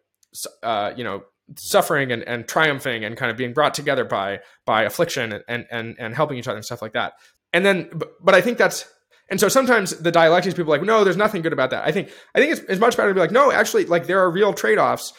[0.61, 1.23] uh, you know,
[1.55, 5.95] suffering and, and triumphing and kind of being brought together by by affliction and and
[5.97, 7.13] and helping each other and stuff like that.
[7.53, 8.85] And then, but, but I think that's
[9.29, 11.85] and so sometimes the dialectics people like, no, there's nothing good about that.
[11.85, 14.19] I think I think it's, it's much better to be like, no, actually, like there
[14.19, 15.13] are real trade offs.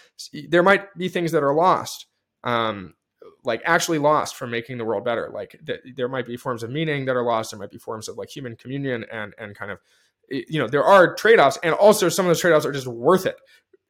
[0.49, 2.07] There might be things that are lost,
[2.45, 2.95] um,
[3.49, 5.31] like actually lost from making the world better.
[5.35, 7.51] Like th- there might be forms of meaning that are lost.
[7.51, 9.81] There might be forms of like human communion and and kind of
[10.29, 12.87] you know there are trade offs, and also some of those trade offs are just
[12.87, 13.37] worth it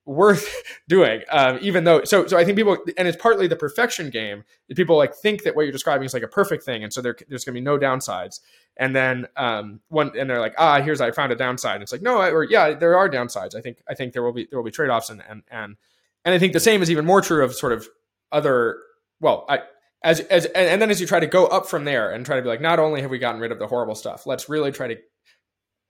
[0.09, 4.09] worth doing um, even though so so i think people and it's partly the perfection
[4.09, 6.93] game that people like think that what you're describing is like a perfect thing and
[6.93, 8.41] so there, there's going to be no downsides
[8.79, 11.93] and then um one and they're like ah here's i found a downside and it's
[11.93, 14.49] like no I, or yeah there are downsides i think i think there will be
[14.51, 15.77] there will be trade-offs and and and
[16.25, 17.87] and i think the same is even more true of sort of
[18.33, 18.79] other
[19.21, 19.61] well i
[20.05, 22.43] as as and, then as you try to go up from there and try to
[22.43, 24.87] be like not only have we gotten rid of the horrible stuff let's really try
[24.87, 24.97] to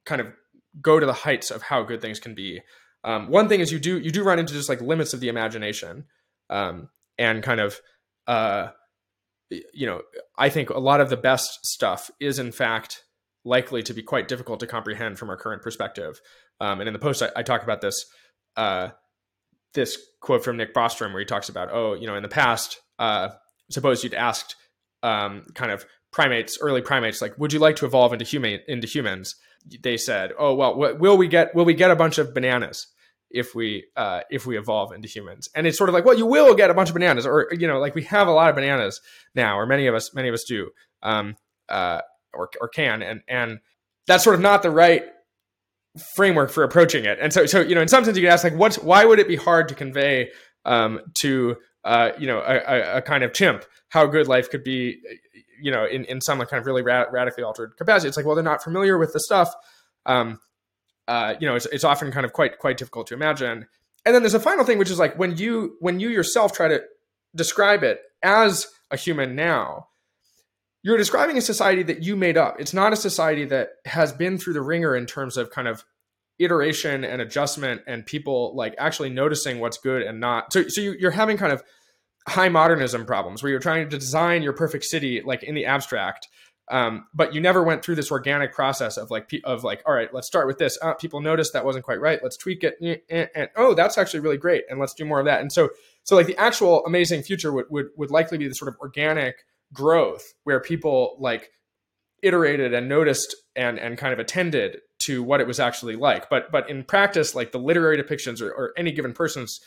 [0.07, 0.29] kind of
[0.81, 2.61] go to the heights of how good things can be.
[3.05, 5.29] Um, one thing is you do you do run into just like limits of the
[5.29, 6.07] imagination
[6.51, 7.81] um, and kind of
[8.27, 8.69] uh,
[9.51, 10.03] you know
[10.37, 13.05] i think a lot of the best stuff is in fact
[13.45, 16.21] likely to be quite difficult to comprehend from our current perspective.
[16.61, 17.95] Um, and in the post i, I talk about this
[18.57, 18.89] uh,
[19.75, 22.81] this quote from nick bostrom where he talks about oh you know in the past
[22.99, 23.31] uh,
[23.71, 24.57] suppose you'd asked
[25.03, 28.87] um, kind of primates, early primates, like, would you like to evolve into human into
[28.87, 29.37] humans?
[29.83, 32.87] They said, oh well, will we get will we get a bunch of bananas
[33.31, 35.49] if we uh, if we evolve into humans?
[35.55, 37.67] And it's sort of like, well, you will get a bunch of bananas, or you
[37.67, 39.01] know, like we have a lot of bananas
[39.35, 40.71] now, or many of us many of us do,
[41.03, 41.37] um,
[41.69, 42.01] uh,
[42.33, 43.59] or or can, and and
[44.07, 45.05] that's sort of not the right
[46.15, 47.19] framework for approaching it.
[47.21, 49.19] And so so you know, in some sense, you could ask like, what's why would
[49.19, 50.31] it be hard to convey
[50.65, 54.99] um, to uh, you know a, a, kind of chimp how good life could be
[55.61, 58.09] you know in, in some kind of really ra- radically altered capacity.
[58.09, 59.55] It's like well they're not familiar with the stuff
[60.07, 60.41] um,
[61.07, 63.67] uh, you know it's, it's often kind of quite quite difficult to imagine.
[64.05, 66.69] And then there's a final thing which is like when you when you yourself try
[66.69, 66.83] to
[67.35, 69.89] describe it as a human now
[70.83, 72.57] you're describing a society that you made up.
[72.61, 75.85] It's not a society that has been through the ringer in terms of kind of
[76.39, 80.95] iteration and adjustment and people like actually noticing what's good and not so so you,
[80.99, 81.63] you're having kind of
[82.29, 86.29] high modernism problems where you're trying to design your perfect city like in the abstract
[86.71, 90.13] um, but you never went through this organic process of like of like all right
[90.13, 90.79] let's start with this.
[90.83, 92.21] Uh, people noticed that wasn't quite right.
[92.23, 92.75] Let's tweak it.
[92.81, 95.41] And, eh, and, and, oh that's actually really great and let's do more of that.
[95.41, 95.71] And so
[96.05, 99.37] so like the actual amazing future would would, would likely be the sort of organic
[99.73, 101.51] growth where people like
[102.23, 106.29] iterated and noticed and and kind of attended to what it was actually like.
[106.29, 109.61] But but in practice like the literary depictions or, or any given person's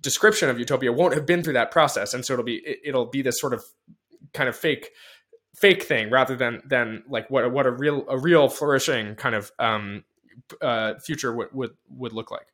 [0.00, 2.14] description of utopia won't have been through that process.
[2.14, 3.64] And so it'll be it'll be this sort of
[4.32, 4.90] kind of fake
[5.54, 9.52] fake thing rather than than like what what a real a real flourishing kind of
[9.58, 10.04] um,
[10.60, 12.46] uh, future would, would would look like.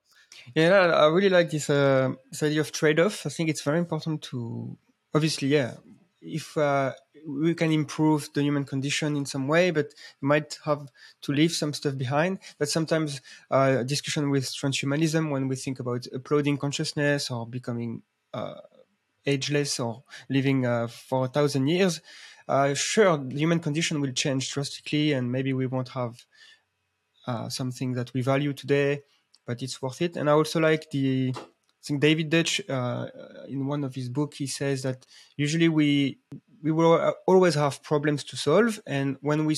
[0.55, 3.27] Yeah i really like this uh, this idea of trade-off.
[3.27, 4.77] I think it's very important to
[5.15, 5.75] obviously yeah
[6.21, 6.93] if uh,
[7.27, 10.89] we can improve the human condition in some way, but might have
[11.23, 12.39] to leave some stuff behind.
[12.59, 13.21] That's sometimes
[13.51, 18.03] uh, a discussion with transhumanism when we think about uploading consciousness or becoming
[18.35, 18.61] uh,
[19.27, 22.01] ageless or living uh, for a thousand years.
[22.49, 26.25] Uh, sure, the human condition will change drastically, and maybe we won't have
[27.27, 29.03] uh, something that we value today,
[29.47, 30.17] but it's worth it.
[30.17, 33.09] And I also like the I think David Deutsch, uh,
[33.49, 35.05] in one of his books, he says that
[35.37, 36.21] usually we
[36.63, 39.57] we will always have problems to solve, and when we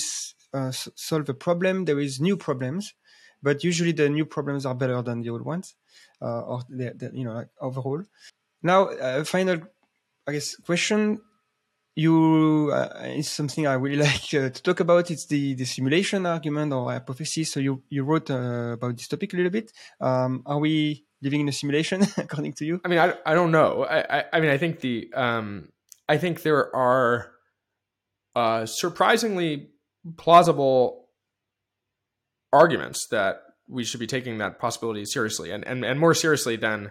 [0.53, 2.95] uh, solve a problem, there is new problems,
[3.43, 5.75] but usually the new problems are better than the old ones,
[6.23, 8.03] uh, or the, the, you know like overall.
[8.63, 9.61] Now, uh, final,
[10.27, 11.21] I guess, question.
[11.97, 15.11] You uh, is something I really like uh, to talk about.
[15.11, 17.53] It's the the simulation argument or hypothesis.
[17.53, 19.71] So you you wrote about this topic a little bit.
[20.01, 23.51] Um, are we living in a simulation according to you i mean i, I don't
[23.51, 25.71] know I, I, I mean i think the um
[26.09, 27.33] i think there are
[28.37, 29.71] uh surprisingly
[30.17, 31.09] plausible
[32.53, 33.37] arguments that
[33.69, 36.91] we should be taking that possibility seriously and and, and more seriously than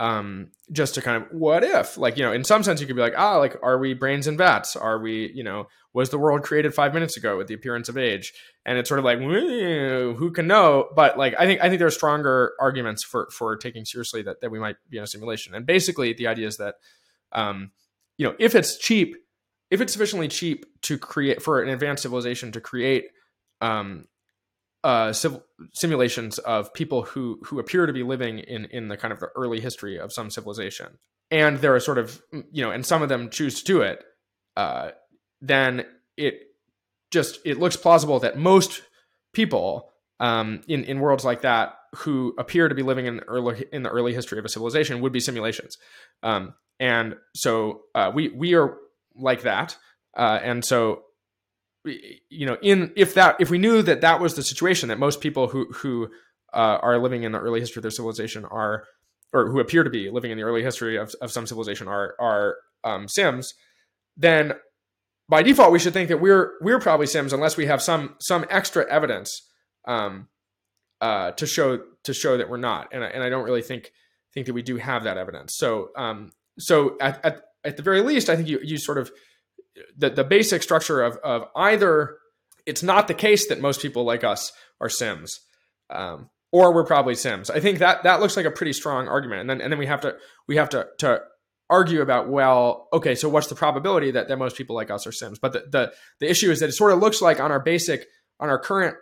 [0.00, 1.98] um, just to kind of what if?
[1.98, 4.26] Like you know in some sense you could be like ah like are we brains
[4.26, 4.74] and vats?
[4.74, 7.98] Are we you know was the world created five minutes ago with the appearance of
[7.98, 8.32] age?
[8.64, 10.88] And it's sort of like who can know?
[10.96, 14.40] But like i think i think there are stronger arguments for for taking seriously that,
[14.40, 15.54] that we might be in a simulation.
[15.54, 16.76] And basically the idea is that
[17.32, 17.70] um
[18.20, 19.16] you know if it's cheap
[19.70, 23.06] if it's sufficiently cheap to create for an advanced civilization to create
[23.60, 24.04] um
[24.82, 29.12] uh, civil, simulations of people who who appear to be living in in the kind
[29.12, 30.98] of the early history of some civilization,
[31.30, 34.02] and there are sort of you know, and some of them choose to do it,
[34.56, 34.90] uh,
[35.40, 35.84] then
[36.16, 36.40] it
[37.10, 38.82] just it looks plausible that most
[39.34, 43.82] people um, in in worlds like that who appear to be living in early in
[43.82, 45.76] the early history of a civilization would be simulations,
[46.22, 48.76] um, and so uh, we we are
[49.14, 49.76] like that,
[50.16, 51.02] uh, and so
[51.84, 55.20] you know, in if that if we knew that that was the situation that most
[55.20, 56.08] people who who
[56.52, 58.84] uh, are living in the early history of their civilization are,
[59.32, 62.14] or who appear to be living in the early history of, of some civilization are
[62.18, 63.54] are um, Sims,
[64.16, 64.54] then
[65.28, 68.44] by default we should think that we're we're probably Sims unless we have some some
[68.50, 69.48] extra evidence
[69.86, 70.28] um,
[71.00, 73.92] uh, to show to show that we're not, and I, and I don't really think
[74.34, 75.56] think that we do have that evidence.
[75.56, 79.10] So um, so at, at at the very least, I think you you sort of
[79.96, 82.16] the, the basic structure of, of either
[82.66, 85.40] it's not the case that most people like us are Sims,
[85.90, 87.50] um, or we're probably Sims.
[87.50, 89.42] I think that that looks like a pretty strong argument.
[89.42, 90.16] And then and then we have to
[90.48, 91.20] we have to to
[91.68, 95.12] argue about well, okay, so what's the probability that, that most people like us are
[95.12, 95.38] Sims?
[95.38, 98.06] But the, the the issue is that it sort of looks like on our basic
[98.38, 98.96] on our current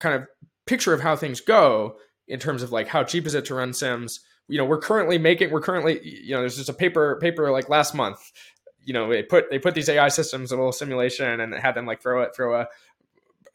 [0.00, 0.28] kind of
[0.66, 1.96] picture of how things go
[2.28, 4.20] in terms of like how cheap is it to run Sims.
[4.48, 7.68] You know, we're currently making we're currently you know there's just a paper paper like
[7.68, 8.20] last month
[8.84, 11.74] you know they put they put these AI systems in a little simulation and had
[11.74, 12.68] them like throw it throw a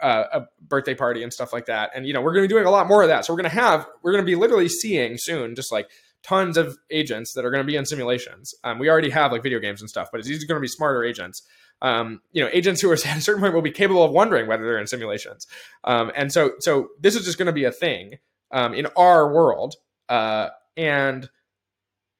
[0.02, 1.92] a birthday party and stuff like that.
[1.96, 3.26] And you know we're going to be doing a lot more of that.
[3.26, 5.90] So we're going to have we're going to be literally seeing soon just like
[6.24, 8.54] tons of agents that are going to be in simulations.
[8.64, 11.04] Um, we already have like video games and stuff, but it's going to be smarter
[11.04, 11.42] agents.
[11.82, 14.48] Um, you know, agents who are at a certain point will be capable of wondering
[14.48, 15.48] whether they're in simulations.
[15.84, 18.20] Um, and so, so this is just going to be a thing
[18.52, 19.76] um, in our world.
[20.10, 21.30] Uh, and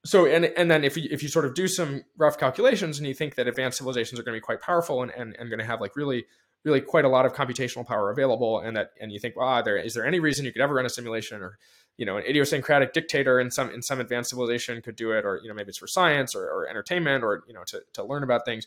[0.06, 3.08] so, and and then if you, if you sort of do some rough calculations and
[3.08, 5.60] you think that advanced civilizations are going to be quite powerful and, and, and going
[5.60, 6.26] to have like really
[6.64, 9.62] really quite a lot of computational power available and that and you think well ah,
[9.62, 11.58] there is there any reason you could ever run a simulation or
[11.98, 15.26] you know an idiosyncratic dictator in some in some advanced civilization could do it?
[15.26, 18.04] Or you know maybe it's for science or, or entertainment or you know to, to
[18.04, 18.66] learn about things.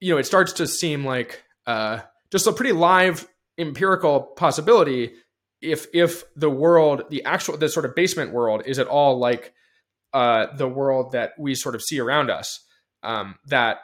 [0.00, 2.00] You know it starts to seem like uh,
[2.30, 5.14] just a pretty live empirical possibility
[5.60, 9.52] if if the world the actual the sort of basement world is at all like
[10.14, 12.64] uh, the world that we sort of see around us
[13.02, 13.78] um, that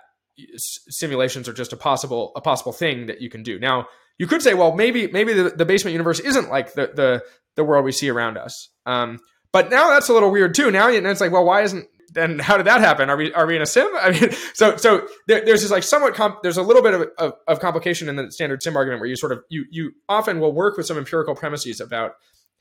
[0.88, 3.58] simulations are just a possible a possible thing that you can do.
[3.58, 3.86] Now,
[4.18, 7.24] you could say, well, maybe maybe the, the basement universe isn't like the the
[7.56, 8.70] the world we see around us.
[8.86, 9.20] Um,
[9.52, 10.70] but now that's a little weird too.
[10.70, 13.10] Now and it's like, well, why isn't then how did that happen?
[13.10, 13.88] Are we are we in a sim?
[14.00, 17.08] I mean, so so there, there's this like somewhat comp, there's a little bit of,
[17.18, 20.40] of, of complication in the standard sim argument where you sort of you you often
[20.40, 22.12] will work with some empirical premises about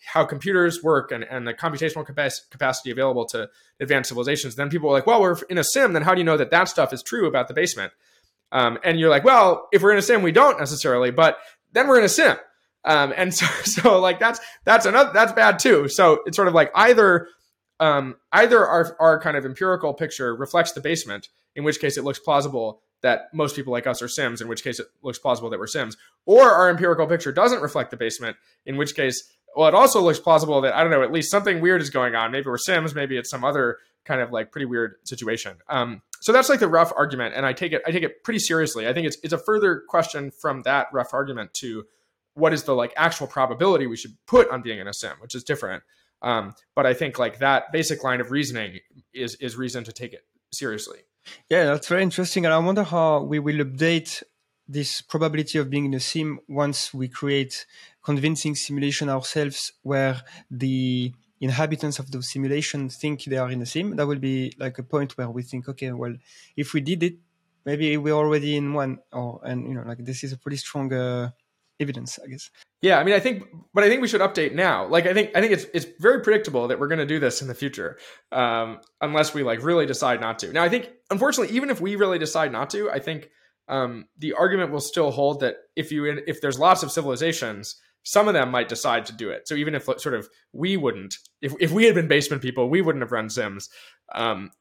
[0.05, 4.55] how computers work and, and the computational capacity available to advanced civilizations.
[4.55, 5.93] Then people are like, well, we're in a sim.
[5.93, 7.93] Then how do you know that that stuff is true about the basement?
[8.51, 11.37] Um, and you're like, well, if we're in a sim, we don't necessarily, but
[11.71, 12.37] then we're in a sim.
[12.85, 15.87] Um, and so, so like that's that's another that's bad too.
[15.87, 17.27] So it's sort of like either
[17.79, 22.03] um, either our our kind of empirical picture reflects the basement, in which case it
[22.03, 25.49] looks plausible that most people like us are Sims, in which case it looks plausible
[25.49, 29.67] that we're Sims, or our empirical picture doesn't reflect the basement, in which case well,
[29.67, 32.31] it also looks plausible that I don't know, at least something weird is going on.
[32.31, 35.57] Maybe we're Sims, maybe it's some other kind of like pretty weird situation.
[35.69, 38.39] Um, so that's like the rough argument, and I take it I take it pretty
[38.39, 38.87] seriously.
[38.87, 41.85] I think it's it's a further question from that rough argument to
[42.35, 45.35] what is the like actual probability we should put on being in a sim, which
[45.35, 45.83] is different.
[46.23, 48.79] Um, but I think like that basic line of reasoning
[49.13, 50.99] is is reason to take it seriously.
[51.49, 54.23] Yeah, that's very interesting, and I wonder how we will update
[54.67, 57.65] this probability of being in a sim once we create
[58.01, 63.97] convincing simulation ourselves where the inhabitants of the simulation think they are in a sim
[63.97, 66.15] that will be like a point where we think okay well
[66.55, 67.15] if we did it
[67.65, 70.91] maybe we're already in one or and you know like this is a pretty strong
[70.93, 71.29] uh,
[71.83, 72.49] evidence i guess
[72.81, 75.29] yeah i mean i think but i think we should update now like i think
[75.35, 77.97] i think it's it's very predictable that we're going to do this in the future
[78.31, 81.95] um, unless we like really decide not to now i think unfortunately even if we
[81.95, 83.29] really decide not to i think
[83.67, 88.27] um, the argument will still hold that if you if there's lots of civilizations, some
[88.27, 89.47] of them might decide to do it.
[89.47, 92.81] So even if sort of we wouldn't, if if we had been basement people, we
[92.81, 93.69] wouldn't have run Sims.
[94.13, 94.51] Um,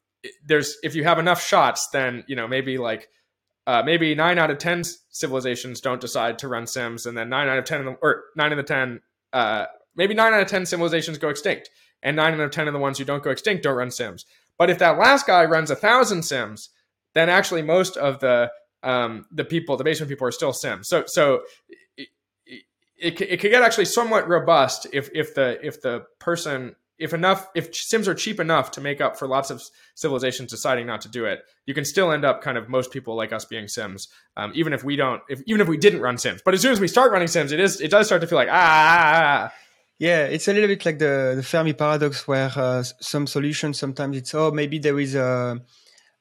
[0.46, 3.08] there's if you have enough shots, then you know maybe like
[3.66, 7.48] uh, maybe nine out of ten civilizations don't decide to run Sims, and then nine
[7.48, 9.00] out of ten the, or nine of the ten,
[9.32, 11.70] uh, maybe nine out of ten civilizations go extinct,
[12.02, 14.26] and nine out of ten of the ones who don't go extinct don't run Sims.
[14.58, 16.70] But if that last guy runs a thousand Sims,
[17.14, 18.50] then actually most of the
[18.82, 20.88] um, the people, the basement people, are still Sims.
[20.88, 21.42] So so
[21.96, 22.08] it,
[22.96, 27.49] it, it could get actually somewhat robust if if the if the person if enough
[27.55, 29.62] if sims are cheap enough to make up for lots of
[29.95, 33.16] civilizations deciding not to do it you can still end up kind of most people
[33.16, 36.18] like us being sims um, even if we don't if even if we didn't run
[36.18, 38.26] sims but as soon as we start running sims it is it does start to
[38.26, 39.55] feel like ah, ah, ah, ah.
[39.99, 44.16] yeah it's a little bit like the the fermi paradox where uh, some solutions sometimes
[44.16, 45.61] it's oh maybe there is a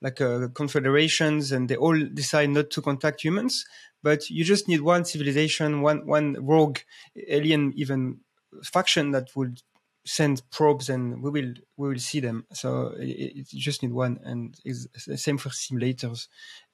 [0.02, 3.66] like a confederations and they all decide not to contact humans
[4.04, 6.80] but you just need one civilization one one rogue
[7.28, 8.18] alien even
[8.64, 9.62] faction that would
[10.06, 12.46] send probes and we will we will see them.
[12.54, 16.28] So it, it just need one and it's the same for simulators.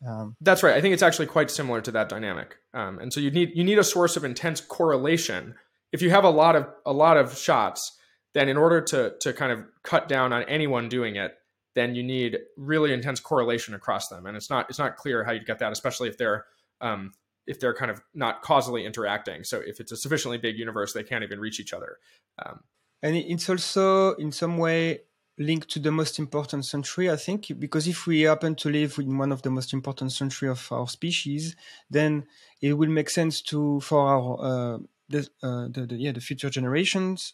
[0.08, 0.76] Um, that's right.
[0.76, 2.56] I think it's actually quite similar to that dynamic.
[2.74, 5.56] Um, and so you need you need a source of intense correlation.
[5.92, 7.94] If you have a lot of a lot of shots
[8.34, 11.38] then in order to to kind of cut down on anyone doing it
[11.78, 15.32] then you need really intense correlation across them, and it's not it's not clear how
[15.32, 16.46] you get that, especially if they're
[16.82, 17.12] um,
[17.46, 19.44] if they're kind of not causally interacting.
[19.44, 21.98] So if it's a sufficiently big universe, they can't even reach each other.
[22.44, 22.62] Um,
[23.02, 25.02] and it's also in some way
[25.38, 29.18] linked to the most important century, I think, because if we happen to live in
[29.18, 31.56] one of the most important century of our species,
[31.90, 32.26] then
[32.62, 34.78] it will make sense to for our uh,
[35.10, 37.34] the, uh, the, the yeah the future generations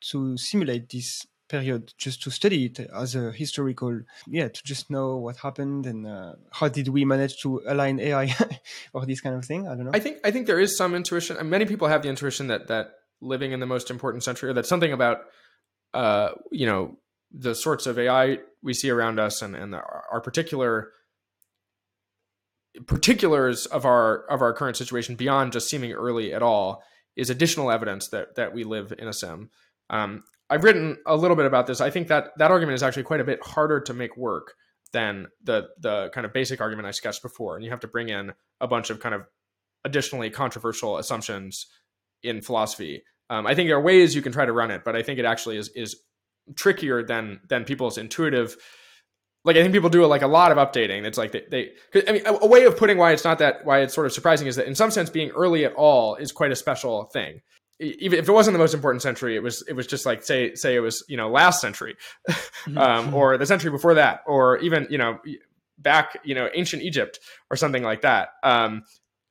[0.00, 5.16] to simulate this period just to study it as a historical yeah to just know
[5.16, 8.32] what happened and uh, how did we manage to align ai
[8.92, 9.66] or this kind of thing.
[9.66, 9.90] I don't know.
[9.94, 12.92] I think i think there is some intuition many people have the intuition that that
[13.20, 15.22] living in the most important century or that something about
[15.94, 16.96] uh you know
[17.32, 20.90] the sorts of ai we see around us and and our particular
[22.86, 26.82] particulars of our of our current situation beyond just seeming early at all
[27.16, 29.50] is additional evidence that that we live in a sim
[29.90, 31.80] um, I've written a little bit about this.
[31.80, 34.54] I think that that argument is actually quite a bit harder to make work
[34.92, 38.08] than the the kind of basic argument I sketched before, and you have to bring
[38.08, 39.26] in a bunch of kind of
[39.84, 41.66] additionally controversial assumptions
[42.22, 43.02] in philosophy.
[43.30, 45.18] Um, I think there are ways you can try to run it, but I think
[45.18, 45.96] it actually is is
[46.56, 48.56] trickier than than people's intuitive.
[49.44, 51.04] Like I think people do like a lot of updating.
[51.04, 51.70] It's like they, they
[52.08, 54.12] I mean, a, a way of putting why it's not that why it's sort of
[54.12, 57.40] surprising is that in some sense being early at all is quite a special thing
[57.80, 60.54] even if it wasn't the most important century, it was it was just like say
[60.54, 61.96] say it was you know last century,
[62.28, 62.78] mm-hmm.
[62.78, 65.18] um, or the century before that, or even you know
[65.78, 68.30] back you know ancient Egypt or something like that.
[68.42, 68.82] Um,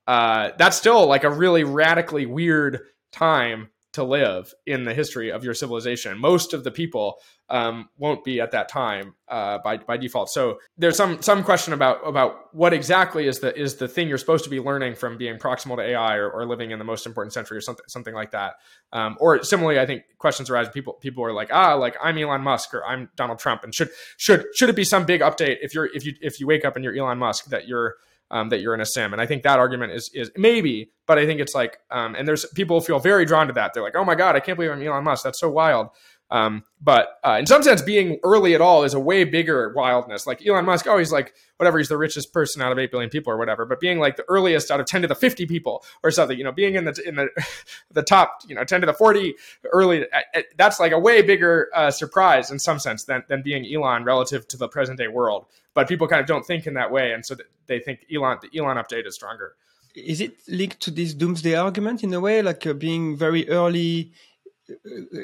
[0.08, 2.82] uh, that's still like a really radically weird
[3.12, 6.20] time to live in the history of your civilization.
[6.20, 7.16] Most of the people
[7.50, 10.30] um, won't be at that time uh, by by default.
[10.30, 14.20] So there's some some question about about what exactly is the is the thing you're
[14.20, 17.08] supposed to be learning from being proximal to AI or, or living in the most
[17.08, 18.58] important century or something something like that.
[18.94, 20.70] Um, or similarly, I think questions arise.
[20.70, 23.90] People people are like, ah, like I'm Elon Musk or I'm Donald Trump, and should
[24.18, 26.76] should should it be some big update if you're if you if you wake up
[26.76, 27.96] and you're Elon Musk that you're
[28.32, 29.14] um, that you're in a sim.
[29.14, 32.28] And I think that argument is is maybe, but I think it's like, um, and
[32.28, 33.74] there's people feel very drawn to that.
[33.74, 35.24] They're like, oh my god, I can't believe I'm Elon Musk.
[35.24, 35.90] That's so wild.
[36.30, 40.28] Um, but uh, in some sense, being early at all is a way bigger wildness.
[40.28, 43.10] Like Elon Musk, oh, he's like whatever, he's the richest person out of eight billion
[43.10, 43.66] people or whatever.
[43.66, 46.44] But being like the earliest out of ten to the fifty people or something, you
[46.44, 47.30] know, being in the in the
[47.92, 49.36] the top, you know, ten to the forty
[49.72, 53.42] early, uh, uh, that's like a way bigger uh, surprise in some sense than than
[53.42, 55.46] being Elon relative to the present day world.
[55.74, 57.36] But people kind of don't think in that way, and so
[57.68, 59.56] they think Elon the Elon update is stronger.
[59.96, 64.12] Is it linked to this doomsday argument in a way, like uh, being very early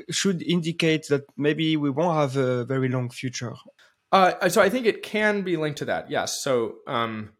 [0.09, 3.53] should indicate that maybe we won't have a very long future.
[4.11, 6.09] Uh, so I think it can be linked to that.
[6.09, 6.41] Yes.
[6.43, 7.33] So um,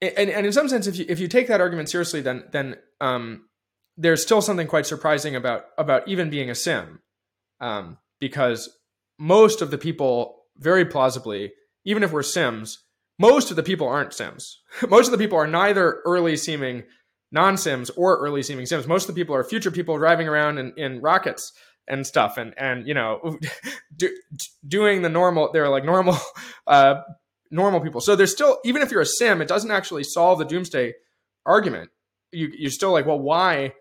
[0.00, 2.76] and, and in some sense, if you if you take that argument seriously, then then
[3.00, 3.48] um,
[3.96, 7.00] there's still something quite surprising about about even being a sim,
[7.60, 8.70] um, because
[9.18, 11.52] most of the people, very plausibly,
[11.84, 12.82] even if we're sims,
[13.18, 14.60] most of the people aren't sims.
[14.88, 16.84] most of the people are neither early seeming
[17.32, 18.86] non-sims or early seeming sims.
[18.86, 21.52] Most of the people are future people driving around in, in rockets
[21.88, 23.38] and stuff and and you know
[23.96, 24.14] do,
[24.66, 26.16] doing the normal they're like normal
[26.66, 26.96] uh
[27.50, 28.00] normal people.
[28.00, 30.94] So there's still even if you're a sim it doesn't actually solve the doomsday
[31.46, 31.90] argument.
[32.32, 33.74] You you're still like well why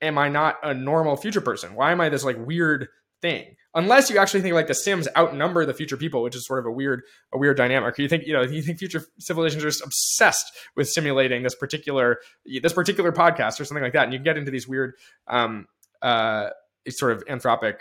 [0.00, 1.74] am i not a normal future person?
[1.74, 2.88] Why am i this like weird
[3.20, 6.58] thing unless you actually think like the sims outnumber the future people which is sort
[6.58, 7.02] of a weird
[7.32, 7.98] a weird dynamic.
[7.98, 12.18] You think you know you think future civilizations are just obsessed with simulating this particular
[12.62, 14.94] this particular podcast or something like that and you get into these weird
[15.28, 15.66] um
[16.02, 16.48] uh
[16.88, 17.80] sort of anthropic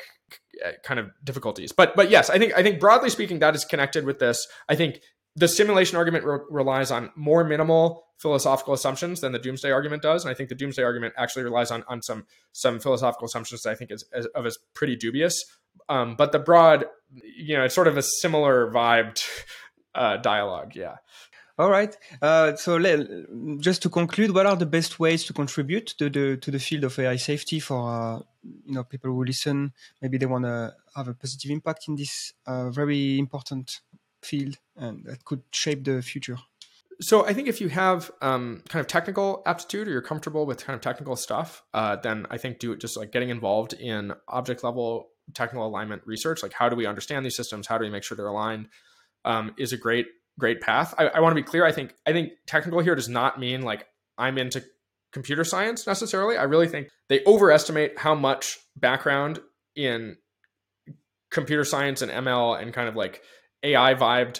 [0.65, 1.71] uh, kind of difficulties.
[1.71, 4.47] But but yes i think i think broadly speaking that is connected with this.
[4.67, 5.01] I think
[5.35, 10.25] the simulation argument re- relies on more minimal philosophical assumptions than the doomsday argument does
[10.25, 13.69] and i think the doomsday argument actually relies on on some some philosophical assumptions that
[13.69, 15.41] i think is, is of as pretty dubious
[15.89, 16.85] um, but the broad,
[17.35, 19.21] you know, it's sort of a similar vibed
[19.95, 20.75] uh, dialogue.
[20.75, 20.97] Yeah.
[21.57, 21.95] All right.
[22.21, 22.79] Uh, so
[23.59, 26.85] just to conclude, what are the best ways to contribute to the to the field
[26.85, 28.19] of AI safety for uh,
[28.65, 29.73] you know people who listen?
[30.01, 33.81] Maybe they want to have a positive impact in this uh, very important
[34.21, 36.37] field and that could shape the future.
[37.01, 40.65] So I think if you have um, kind of technical aptitude or you're comfortable with
[40.65, 44.13] kind of technical stuff, uh, then I think do it just like getting involved in
[44.27, 47.89] object level technical alignment research, like how do we understand these systems, how do we
[47.89, 48.67] make sure they're aligned,
[49.25, 50.07] um, is a great
[50.39, 50.95] great path.
[50.97, 51.65] I, I want to be clear.
[51.65, 53.85] I think I think technical here does not mean like
[54.17, 54.63] I'm into
[55.11, 56.37] computer science necessarily.
[56.37, 59.39] I really think they overestimate how much background
[59.75, 60.17] in
[61.31, 63.21] computer science and ML and kind of like
[63.63, 64.39] AI vibed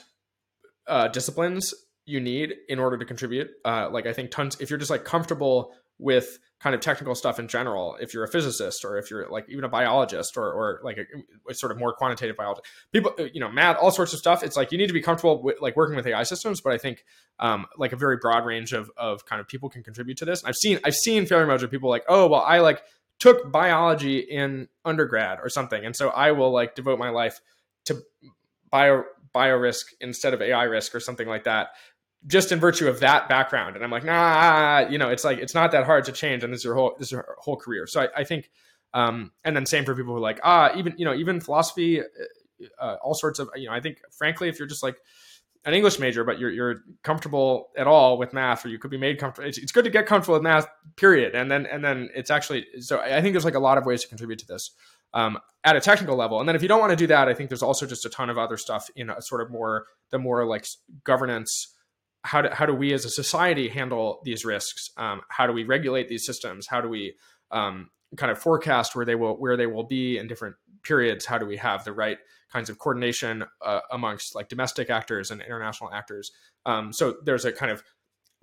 [0.88, 1.74] uh, disciplines
[2.06, 3.50] you need in order to contribute.
[3.64, 4.58] Uh, like I think tons.
[4.60, 8.28] If you're just like comfortable with kind of technical stuff in general if you're a
[8.28, 11.04] physicist or if you're like even a biologist or, or like a,
[11.50, 14.44] a, sort of more quantitative biology people uh, you know math all sorts of stuff
[14.44, 16.78] it's like you need to be comfortable with like working with ai systems but i
[16.78, 17.04] think
[17.40, 20.44] um, like a very broad range of, of kind of people can contribute to this.
[20.44, 22.84] I've seen i've seen failure modes of people like oh well i like
[23.20, 27.40] took biology in undergrad or something and so i will like devote my life
[27.86, 28.02] to
[28.70, 29.04] bio
[29.34, 31.70] bio risk instead of ai risk or something like that
[32.28, 33.76] just in virtue of that background.
[33.76, 36.54] And I'm like, nah, you know, it's like it's not that hard to change, and
[36.54, 37.88] this is your whole this is your whole career.
[37.88, 38.50] So I, I think,
[38.94, 42.02] um, and then same for people who are like, ah, even you know, even philosophy,
[42.02, 42.04] uh,
[42.80, 44.98] uh, all sorts of, you know, I think frankly, if you're just like
[45.66, 48.98] an English major, but you're you're comfortable at all with math, or you could be
[48.98, 49.48] made comfortable.
[49.48, 51.36] It's, it's good to get comfortable with math, period.
[51.36, 54.02] And then and then it's actually so I think there's like a lot of ways
[54.02, 54.72] to contribute to this.
[55.12, 56.40] Um, at a technical level.
[56.40, 58.10] And then if you don't want to do that, I think there's also just a
[58.10, 60.68] ton of other stuff in a sort of more the more like
[61.04, 61.74] governance
[62.24, 64.92] how do, how do we as a society handle these risks?
[64.98, 66.68] Um, how do we regulate these systems?
[66.68, 67.16] How do we
[67.52, 71.38] um, kind of forecast where they will where they will be in different periods how
[71.38, 72.18] do we have the right
[72.52, 76.32] kinds of coordination uh, amongst like domestic actors and international actors
[76.66, 77.84] um, so there's a kind of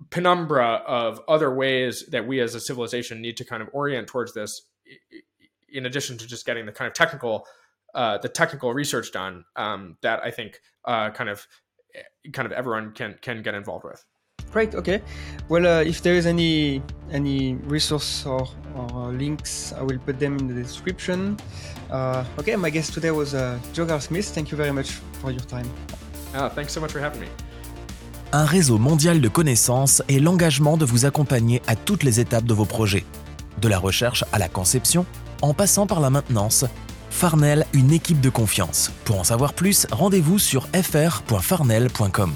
[0.09, 4.33] penumbra of other ways that we as a civilization need to kind of orient towards
[4.33, 4.61] this
[5.69, 7.45] in addition to just getting the kind of technical
[7.93, 11.45] uh, the technical research done um, that i think uh, kind of
[12.33, 14.03] kind of everyone can can get involved with
[14.51, 14.75] Great.
[14.75, 15.01] Okay.
[15.49, 16.81] Well, uh, if there is any
[17.11, 21.37] any resource or, or links, I will put them in the description.
[21.91, 22.55] Uh, okay.
[22.55, 24.27] My guest today was uh, Joe Carl Smith.
[24.33, 24.91] Thank you very much
[25.21, 25.67] for your time.
[26.33, 27.27] Uh, thanks so much for having me.
[28.33, 32.53] Un réseau mondial de connaissances et l'engagement de vous accompagner à toutes les étapes de
[32.53, 33.05] vos projets.
[33.61, 35.05] De la recherche à la conception,
[35.41, 36.65] en passant par la maintenance,
[37.17, 38.91] Farnell, une équipe de confiance.
[39.03, 42.31] Pour en savoir plus, rendez-vous sur fr.farnell.com.